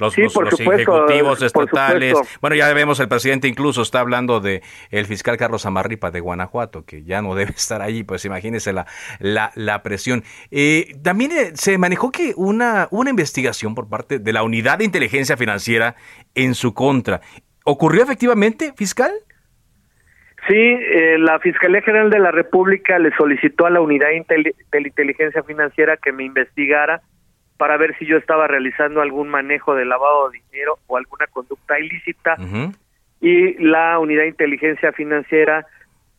[0.00, 2.14] Los, Sí, los- por los supuesto, ejecutivos estatales.
[2.40, 6.84] Bueno, ya vemos, el presidente incluso está hablando de el fiscal Carlos Amarripa de Guanajuato,
[6.84, 8.86] que ya no debe estar allí, pues imagínese la,
[9.18, 10.24] la, la presión.
[10.50, 14.84] Eh, también eh, se manejó que una, una investigación por parte de la Unidad de
[14.84, 15.94] Inteligencia Financiera
[16.34, 17.20] en su contra.
[17.64, 19.12] ¿Ocurrió efectivamente, fiscal?
[20.48, 24.88] Sí, eh, la Fiscalía General de la República le solicitó a la Unidad de la
[24.88, 27.02] Inteligencia Financiera que me investigara
[27.60, 31.78] para ver si yo estaba realizando algún manejo de lavado de dinero o alguna conducta
[31.78, 32.36] ilícita.
[33.20, 35.66] Y la Unidad de Inteligencia Financiera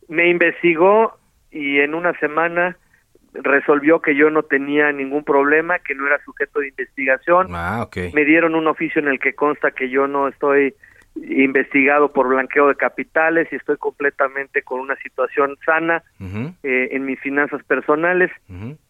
[0.06, 1.18] me investigó
[1.50, 2.76] y en una semana
[3.32, 7.48] resolvió que yo no tenía ningún problema, que no era sujeto de investigación.
[7.50, 7.88] Ah.
[8.14, 10.76] Me dieron un oficio en el que consta que yo no estoy
[11.14, 16.02] investigado por blanqueo de capitales y estoy completamente con una situación sana
[16.62, 18.30] eh, en mis finanzas personales.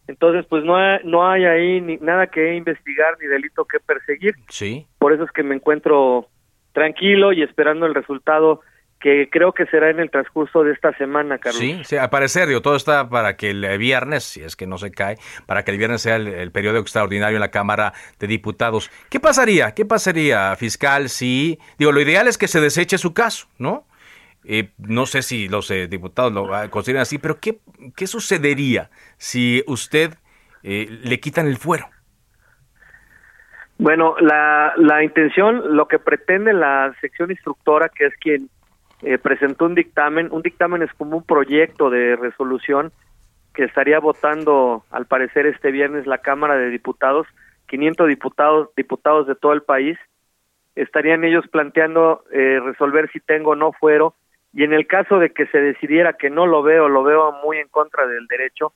[0.09, 4.35] Entonces, pues no hay, no hay ahí ni, nada que investigar ni delito que perseguir.
[4.49, 4.87] Sí.
[4.99, 6.29] Por eso es que me encuentro
[6.73, 8.61] tranquilo y esperando el resultado
[9.03, 11.61] que creo que será en el transcurso de esta semana, Carlos.
[11.61, 14.79] Sí, sí, al parecer, digo, todo está para que el viernes, si es que no
[14.79, 18.27] se cae, para que el viernes sea el, el periodo extraordinario en la Cámara de
[18.29, 18.91] Diputados.
[19.11, 19.73] ¿Qué pasaría?
[19.75, 23.87] ¿Qué pasaría, fiscal, si, digo, lo ideal es que se deseche su caso, ¿no?
[24.45, 27.59] Eh, no sé si los eh, diputados lo ah, consideran así, pero ¿qué,
[27.97, 30.15] qué sucedería si usted
[30.63, 31.89] eh, le quitan el fuero?
[33.79, 38.49] Bueno, la, la intención, lo que pretende la sección instructora, que es quien
[39.03, 42.93] eh, presentó un dictamen, un dictamen es como un proyecto de resolución
[43.55, 47.27] que estaría votando, al parecer, este viernes la Cámara de Diputados,
[47.67, 49.99] 500 diputados, diputados de todo el país,
[50.75, 54.15] estarían ellos planteando eh, resolver si tengo o no fuero,
[54.55, 57.59] y en el caso de que se decidiera que no lo veo, lo veo muy
[57.59, 58.73] en contra del derecho,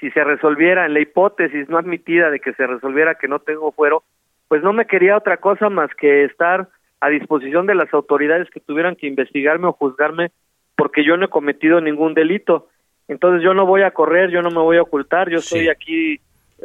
[0.00, 3.72] si se resolviera en la hipótesis no admitida de que se resolviera que no tengo
[3.72, 4.02] fuero,
[4.48, 6.68] pues no me quería otra cosa más que estar
[7.00, 10.30] a disposición de las autoridades que tuvieran que investigarme o juzgarme
[10.76, 12.68] porque yo no he cometido ningún delito.
[13.08, 16.20] Entonces yo no voy a correr, yo no me voy a ocultar, yo estoy aquí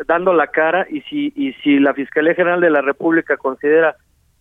[0.07, 3.95] dando la cara y si y si la Fiscalía General de la República considera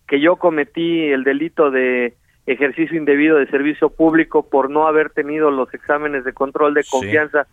[0.07, 2.15] que yo cometí el delito de
[2.45, 7.47] ejercicio indebido de servicio público por no haber tenido los exámenes de control de confianza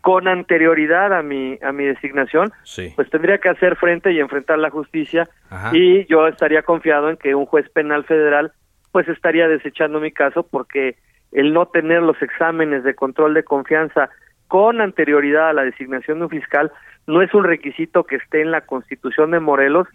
[0.00, 2.52] con anterioridad a mi a mi designación,
[2.96, 5.28] pues tendría que hacer frente y enfrentar la justicia
[5.72, 8.52] y yo estaría confiado en que un juez penal federal
[8.92, 10.96] pues estaría desechando mi caso porque
[11.32, 14.10] el no tener los exámenes de control de confianza
[14.48, 16.72] con anterioridad a la designación de un fiscal
[17.06, 19.86] no es un requisito que esté en la Constitución de Morelos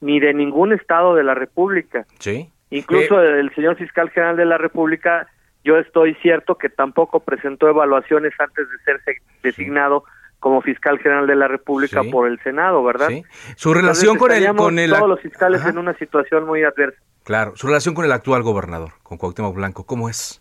[0.00, 2.04] ni de ningún estado de la República.
[2.18, 2.50] Sí.
[2.70, 5.28] Incluso Eh, el señor fiscal general de la República,
[5.64, 10.04] yo estoy cierto que tampoco presentó evaluaciones antes de ser se- designado
[10.40, 12.10] como fiscal general de la República Sí.
[12.10, 13.08] por el Senado, ¿verdad?
[13.08, 13.22] Sí.
[13.56, 15.70] Su relación con el- con el- todos los fiscales Ajá.
[15.70, 17.00] en una situación muy adversa.
[17.24, 20.40] Claro, su relación con el actual gobernador, con Cuauhtémoc Blanco, ¿cómo es?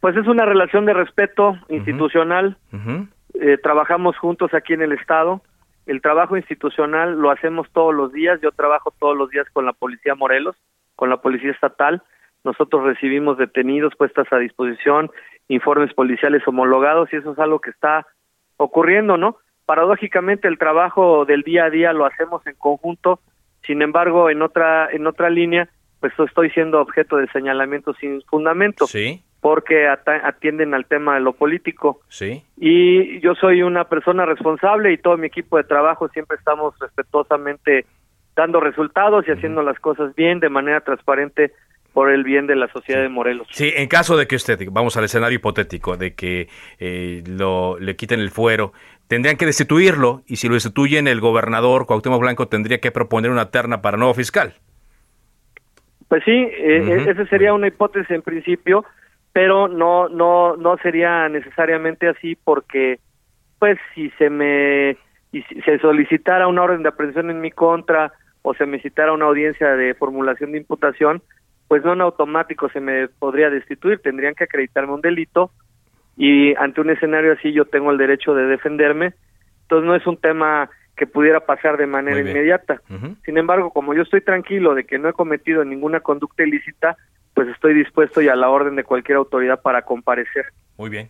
[0.00, 2.56] Pues es una relación de respeto institucional.
[3.34, 5.42] Eh, trabajamos juntos aquí en el Estado.
[5.86, 8.40] El trabajo institucional lo hacemos todos los días.
[8.40, 10.56] Yo trabajo todos los días con la Policía Morelos,
[10.96, 12.02] con la Policía Estatal.
[12.44, 15.10] Nosotros recibimos detenidos puestas a disposición,
[15.48, 18.06] informes policiales homologados y eso es algo que está
[18.56, 19.36] ocurriendo, ¿no?
[19.66, 23.20] Paradójicamente el trabajo del día a día lo hacemos en conjunto.
[23.62, 25.68] Sin embargo, en otra en otra línea,
[26.00, 28.86] pues estoy siendo objeto de señalamientos sin fundamento.
[28.86, 29.22] Sí.
[29.40, 32.44] Porque atienden al tema de lo político Sí.
[32.56, 37.86] y yo soy una persona responsable y todo mi equipo de trabajo siempre estamos respetuosamente
[38.36, 41.52] dando resultados y haciendo las cosas bien de manera transparente
[41.92, 43.46] por el bien de la sociedad de Morelos.
[43.50, 47.96] Sí, en caso de que usted, vamos al escenario hipotético, de que eh, lo, le
[47.96, 48.72] quiten el fuero,
[49.08, 53.50] tendrían que destituirlo y si lo destituyen, el gobernador Cuauhtémoc Blanco tendría que proponer una
[53.50, 54.54] terna para nuevo fiscal.
[56.08, 57.10] Pues sí, eh, Ujú.
[57.10, 58.84] esa sería una hipótesis en principio,
[59.32, 62.98] pero no no no sería necesariamente así porque
[63.58, 64.96] pues si se me
[65.32, 68.12] y si se solicitara una orden de aprehensión en mi contra
[68.42, 71.22] o se me citara una audiencia de formulación de imputación,
[71.72, 75.52] pues no en automático se me podría destituir, tendrían que acreditarme un delito
[76.18, 79.14] y ante un escenario así yo tengo el derecho de defenderme,
[79.62, 80.68] entonces no es un tema
[80.98, 82.82] que pudiera pasar de manera inmediata.
[83.24, 86.98] Sin embargo, como yo estoy tranquilo de que no he cometido ninguna conducta ilícita,
[87.32, 90.44] pues estoy dispuesto y a la orden de cualquier autoridad para comparecer.
[90.76, 91.08] Muy bien.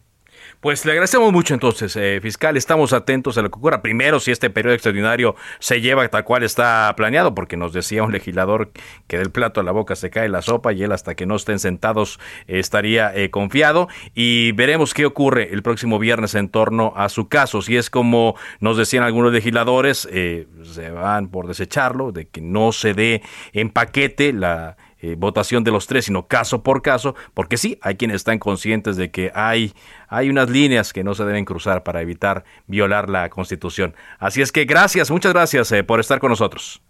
[0.61, 2.57] Pues le agradecemos mucho entonces, eh, fiscal.
[2.57, 3.82] Estamos atentos a lo que ocurra.
[3.82, 8.12] Primero, si este periodo extraordinario se lleva tal cual está planeado, porque nos decía un
[8.12, 8.70] legislador
[9.07, 11.36] que del plato a la boca se cae la sopa y él hasta que no
[11.36, 13.88] estén sentados eh, estaría eh, confiado.
[14.14, 17.62] Y veremos qué ocurre el próximo viernes en torno a su caso.
[17.62, 22.72] Si es como nos decían algunos legisladores, eh, se van por desecharlo, de que no
[22.72, 23.22] se dé
[23.53, 27.97] en paquete la eh, votación de los tres, sino caso por caso, porque sí, hay
[27.97, 29.73] quienes están conscientes de que hay,
[30.09, 33.95] hay unas líneas que no se deben cruzar para evitar violar la Constitución.
[34.19, 36.81] Así es que gracias, muchas gracias eh, por estar con nosotros.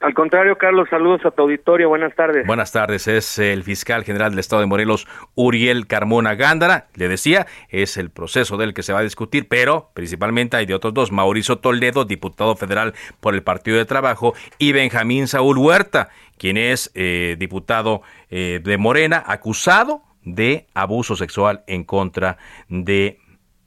[0.00, 2.46] Al contrario, Carlos, saludos a tu auditorio, buenas tardes.
[2.46, 6.86] Buenas tardes, es el fiscal general del Estado de Morelos, Uriel Carmona Gándara.
[6.94, 10.74] Le decía, es el proceso del que se va a discutir, pero principalmente hay de
[10.74, 16.10] otros dos, Mauricio Toledo, diputado federal por el Partido de Trabajo, y Benjamín Saúl Huerta,
[16.38, 23.18] quien es eh, diputado eh, de Morena, acusado de abuso sexual en contra de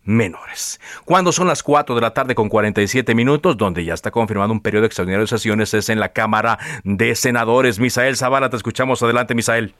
[0.03, 0.79] menores.
[1.05, 4.61] Cuando son las 4 de la tarde con 47 minutos, donde ya está confirmado un
[4.61, 7.79] periodo extraordinario de sesiones, es en la Cámara de Senadores.
[7.79, 9.03] Misael Zavala, te escuchamos.
[9.03, 9.73] Adelante, Misael.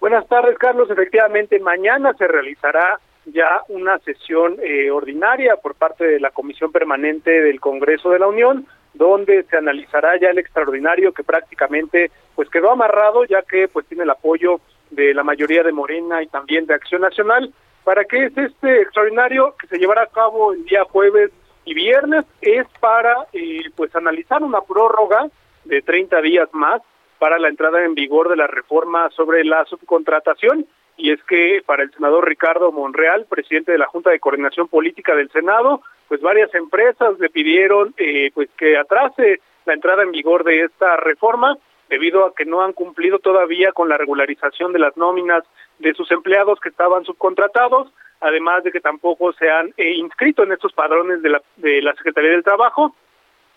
[0.00, 0.90] Buenas tardes, Carlos.
[0.90, 7.30] Efectivamente, mañana se realizará ya una sesión eh, ordinaria por parte de la Comisión Permanente
[7.30, 12.70] del Congreso de la Unión, donde se analizará ya el extraordinario que prácticamente pues quedó
[12.70, 14.60] amarrado, ya que pues tiene el apoyo
[14.90, 17.52] de la mayoría de Morena y también de Acción Nacional.
[17.84, 21.30] ¿Para qué es este extraordinario que se llevará a cabo el día jueves
[21.64, 22.24] y viernes?
[22.40, 25.28] Es para eh, pues analizar una prórroga
[25.64, 26.82] de 30 días más
[27.18, 30.66] para la entrada en vigor de la reforma sobre la subcontratación
[31.00, 35.14] y es que para el senador Ricardo Monreal, presidente de la Junta de Coordinación Política
[35.14, 40.44] del Senado, pues varias empresas le pidieron eh, pues que atrase la entrada en vigor
[40.44, 41.56] de esta reforma
[41.88, 45.42] debido a que no han cumplido todavía con la regularización de las nóminas
[45.78, 50.52] de sus empleados que estaban subcontratados, además de que tampoco se han eh, inscrito en
[50.52, 52.94] estos padrones de la, de la Secretaría del Trabajo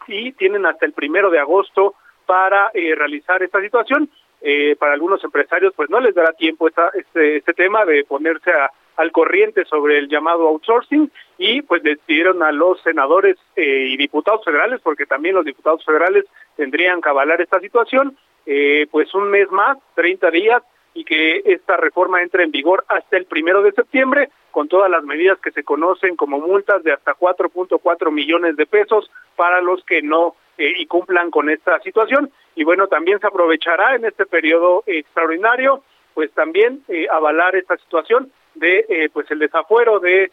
[0.07, 4.09] y tienen hasta el primero de agosto para eh, realizar esta situación.
[4.45, 8.51] Eh, para algunos empresarios, pues no les dará tiempo esta, este, este tema de ponerse
[8.51, 13.87] a, al corriente sobre el llamado outsourcing y pues les pidieron a los senadores eh,
[13.89, 16.25] y diputados federales, porque también los diputados federales
[16.57, 20.61] tendrían que avalar esta situación, eh, pues un mes más, 30 días,
[20.93, 25.03] y que esta reforma entre en vigor hasta el primero de septiembre con todas las
[25.03, 30.03] medidas que se conocen como multas de hasta 4.4 millones de pesos para los que
[30.03, 32.31] no eh, y cumplan con esta situación.
[32.55, 35.83] Y bueno también se aprovechará en este periodo extraordinario
[36.13, 40.31] pues también eh, avalar esta situación de eh, pues el desafuero de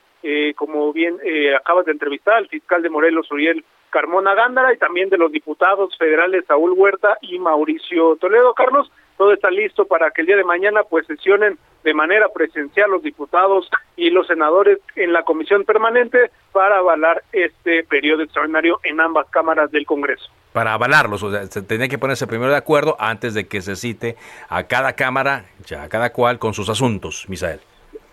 [0.54, 1.16] como bien
[1.56, 5.96] acabas de entrevistar al fiscal de Morelos Uriel Carmona Gándara y también de los diputados
[5.96, 8.52] federales Saúl Huerta y Mauricio Toledo.
[8.52, 12.90] Carlos todo está listo para que el día de mañana pues sesionen de manera presencial
[12.90, 18.98] los diputados y los senadores en la comisión permanente para avalar este periodo extraordinario en
[18.98, 20.24] ambas cámaras del Congreso.
[20.54, 23.76] Para avalarlos, o sea, se tenía que ponerse primero de acuerdo antes de que se
[23.76, 24.16] cite
[24.48, 27.60] a cada cámara, ya a cada cual con sus asuntos, Misael.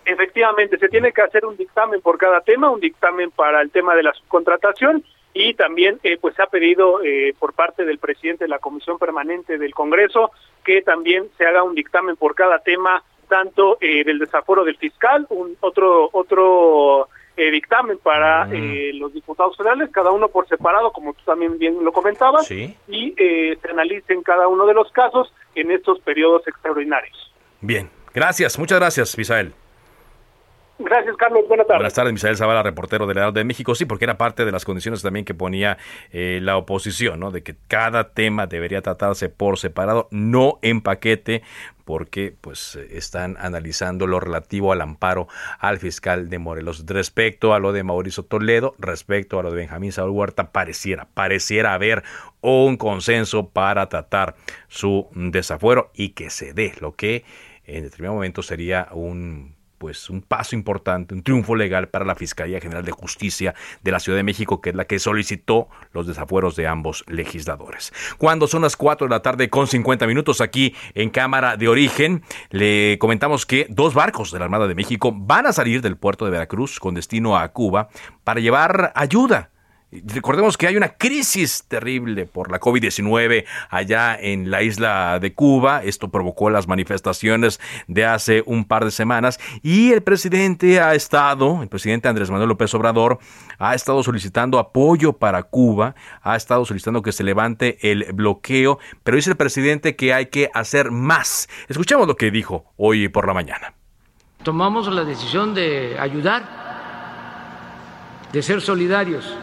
[0.04, 3.94] Efectivamente, se tiene que hacer un dictamen por cada tema, un dictamen para el tema
[3.94, 5.02] de la subcontratación
[5.34, 8.98] y también eh, pues se ha pedido eh, por parte del presidente de la Comisión
[8.98, 10.30] Permanente del Congreso
[10.64, 15.26] que también se haga un dictamen por cada tema, tanto eh, del desaforo del fiscal,
[15.30, 18.98] un otro otro dictamen para mm.
[18.98, 22.74] los diputados federales, cada uno por separado, como tú también bien lo comentabas, y
[23.16, 27.32] se analicen cada uno de los casos en estos periodos extraordinarios.
[27.60, 29.52] Bien, gracias, muchas gracias, Misael.
[30.78, 31.42] Gracias, Carlos.
[31.48, 31.78] Buenas tardes.
[31.80, 33.74] Buenas tardes, Misael Zavala, reportero del Heraldo de México.
[33.74, 35.76] Sí, porque era parte de las condiciones también que ponía
[36.12, 37.32] eh, la oposición, ¿no?
[37.32, 41.42] De que cada tema debería tratarse por separado, no en paquete,
[41.84, 45.26] porque pues están analizando lo relativo al amparo
[45.58, 46.84] al fiscal de Morelos.
[46.86, 51.74] Respecto a lo de Mauricio Toledo, respecto a lo de Benjamín Saúl Huerta, pareciera, pareciera
[51.74, 52.04] haber
[52.40, 54.36] un consenso para tratar
[54.68, 57.24] su desafuero y que se dé, lo que
[57.64, 62.60] en determinado momento sería un pues un paso importante, un triunfo legal para la Fiscalía
[62.60, 66.56] General de Justicia de la Ciudad de México, que es la que solicitó los desafueros
[66.56, 67.92] de ambos legisladores.
[68.18, 72.22] Cuando son las 4 de la tarde con 50 minutos aquí en Cámara de Origen,
[72.50, 76.24] le comentamos que dos barcos de la Armada de México van a salir del puerto
[76.24, 77.88] de Veracruz con destino a Cuba
[78.24, 79.50] para llevar ayuda
[79.90, 85.82] Recordemos que hay una crisis terrible por la COVID-19 allá en la isla de Cuba.
[85.82, 91.62] Esto provocó las manifestaciones de hace un par de semanas y el presidente ha estado,
[91.62, 93.18] el presidente Andrés Manuel López Obrador,
[93.58, 99.16] ha estado solicitando apoyo para Cuba, ha estado solicitando que se levante el bloqueo, pero
[99.16, 101.48] dice el presidente que hay que hacer más.
[101.66, 103.72] Escuchemos lo que dijo hoy por la mañana.
[104.42, 106.42] Tomamos la decisión de ayudar,
[108.30, 109.34] de ser solidarios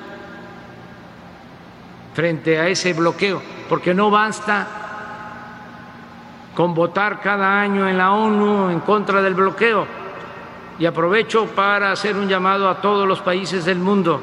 [2.16, 4.66] frente a ese bloqueo, porque no basta
[6.56, 9.86] con votar cada año en la ONU en contra del bloqueo.
[10.80, 14.22] Y aprovecho para hacer un llamado a todos los países del mundo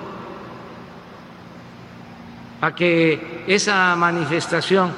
[2.63, 4.93] a que esa manifestación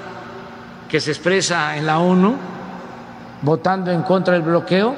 [0.88, 2.36] que se expresa en la ONU,
[3.42, 4.94] votando en contra del bloqueo,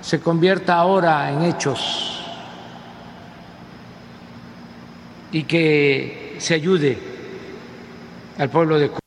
[0.00, 2.14] se convierta ahora en hechos
[5.34, 6.98] y que se ayude
[8.38, 8.98] al pueblo de Cuba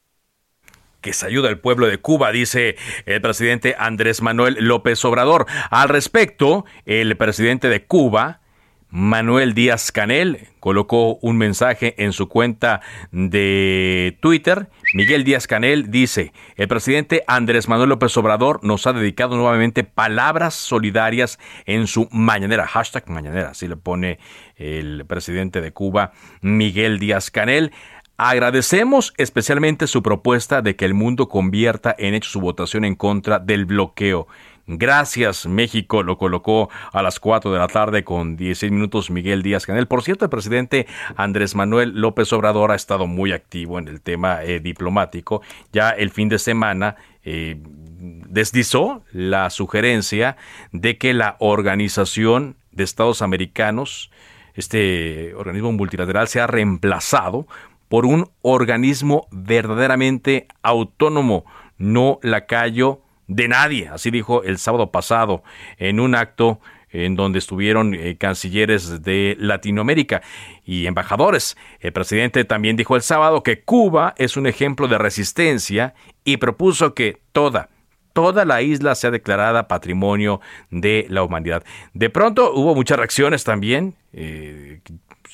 [1.01, 2.75] que se ayuda al pueblo de Cuba, dice
[3.05, 5.45] el presidente Andrés Manuel López Obrador.
[5.69, 8.41] Al respecto, el presidente de Cuba,
[8.89, 12.81] Manuel Díaz Canel, colocó un mensaje en su cuenta
[13.11, 14.69] de Twitter.
[14.93, 20.53] Miguel Díaz Canel dice, el presidente Andrés Manuel López Obrador nos ha dedicado nuevamente palabras
[20.53, 24.19] solidarias en su mañanera, hashtag mañanera, así le pone
[24.55, 27.73] el presidente de Cuba, Miguel Díaz Canel.
[28.19, 33.37] Agradecemos especialmente su propuesta de que el mundo convierta en hecho su votación en contra
[33.37, 34.27] del bloqueo.
[34.69, 39.65] Gracias, México lo colocó a las 4 de la tarde con 16 minutos Miguel Díaz
[39.65, 39.87] Canel.
[39.87, 44.43] Por cierto, el presidente Andrés Manuel López Obrador ha estado muy activo en el tema
[44.43, 45.41] eh, diplomático.
[45.71, 50.35] Ya el fin de semana eh, deslizó la sugerencia
[50.73, 54.11] de que la Organización de Estados Americanos,
[54.53, 57.47] este organismo multilateral, sea reemplazado
[57.87, 61.45] por un organismo verdaderamente autónomo,
[61.77, 65.43] no lacayo de nadie, así dijo el sábado pasado
[65.77, 66.59] en un acto
[66.89, 70.21] en donde estuvieron eh, cancilleres de Latinoamérica
[70.65, 71.57] y embajadores.
[71.79, 76.93] El presidente también dijo el sábado que Cuba es un ejemplo de resistencia y propuso
[76.93, 77.69] que toda,
[78.13, 80.39] toda la isla sea declarada patrimonio
[80.71, 81.63] de la humanidad.
[81.93, 83.95] De pronto hubo muchas reacciones también.
[84.13, 84.79] Eh,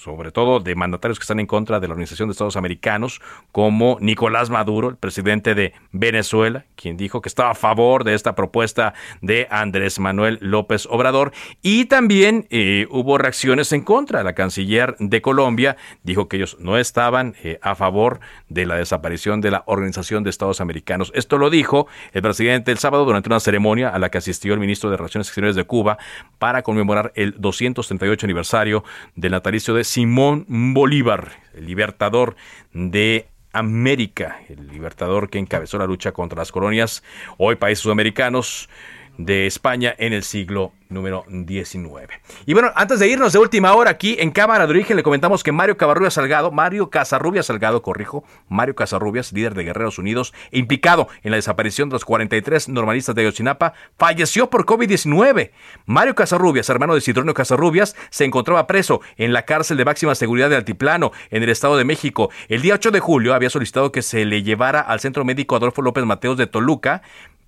[0.03, 3.97] sobre todo de mandatarios que están en contra de la Organización de Estados Americanos, como
[4.01, 8.93] Nicolás Maduro, el presidente de Venezuela, quien dijo que estaba a favor de esta propuesta
[9.21, 11.31] de Andrés Manuel López Obrador.
[11.61, 14.23] Y también eh, hubo reacciones en contra.
[14.23, 19.39] La canciller de Colombia dijo que ellos no estaban eh, a favor de la desaparición
[19.39, 21.11] de la Organización de Estados Americanos.
[21.15, 24.59] Esto lo dijo el presidente el sábado durante una ceremonia a la que asistió el
[24.59, 25.97] ministro de Relaciones Exteriores de Cuba
[26.39, 28.83] para conmemorar el 238 aniversario
[29.15, 32.35] del natalicio de Simón Bolívar, el libertador
[32.73, 37.03] de América, el libertador que encabezó la lucha contra las colonias,
[37.37, 38.69] hoy países sudamericanos
[39.17, 42.21] de España en el siglo número 19.
[42.45, 45.43] Y bueno, antes de irnos de última hora aquí en Cámara de Origen, le comentamos
[45.43, 51.07] que Mario Cabarrubias Salgado, Mario Casarrubias Salgado, corrijo, Mario Casarrubias, líder de Guerreros Unidos, implicado
[51.23, 55.51] en la desaparición de los 43 normalistas de Ayotzinapa, falleció por COVID-19.
[55.85, 60.49] Mario Casarrubias, hermano de Sidronio Casarrubias, se encontraba preso en la cárcel de máxima seguridad
[60.49, 62.29] de Altiplano, en el Estado de México.
[62.47, 65.81] El día 8 de julio había solicitado que se le llevara al Centro Médico Adolfo
[65.81, 67.01] López Mateos de Toluca,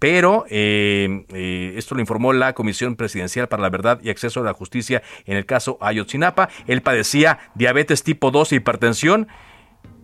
[0.06, 4.44] pero eh, eh, esto lo informó la Comisión Presidencial para la Verdad y Acceso a
[4.44, 6.50] la Justicia en el caso Ayotzinapa.
[6.68, 9.28] Él padecía diabetes tipo 2 e hipertensión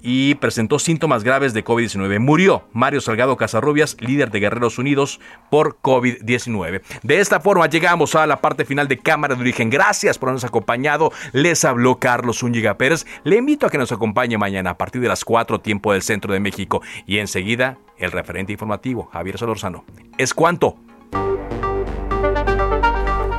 [0.01, 2.19] y presentó síntomas graves de COVID-19.
[2.19, 6.81] Murió Mario Salgado Casarrubias, líder de Guerreros Unidos, por COVID-19.
[7.03, 9.69] De esta forma llegamos a la parte final de Cámara de Origen.
[9.69, 11.11] Gracias por habernos acompañado.
[11.31, 13.05] Les habló Carlos Úñiga Pérez.
[13.23, 16.33] Le invito a que nos acompañe mañana a partir de las 4 tiempo del centro
[16.33, 19.85] de México y enseguida el referente informativo, Javier Solorzano.
[20.17, 20.77] ¿Es cuánto?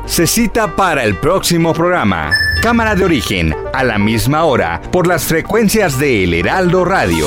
[0.04, 2.30] Se cita para el próximo programa.
[2.62, 7.26] Cámara de origen, a la misma hora, por las frecuencias de El Heraldo Radio.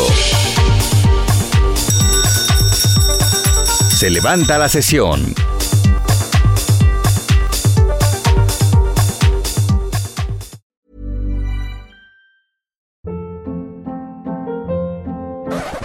[3.89, 5.35] Se levanta la sesión.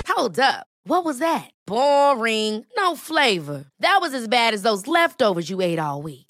[0.07, 0.68] Hold up.
[0.84, 1.51] What was that?
[1.66, 2.64] Boring.
[2.76, 3.64] No flavor.
[3.80, 6.30] That was as bad as those leftovers you ate all week.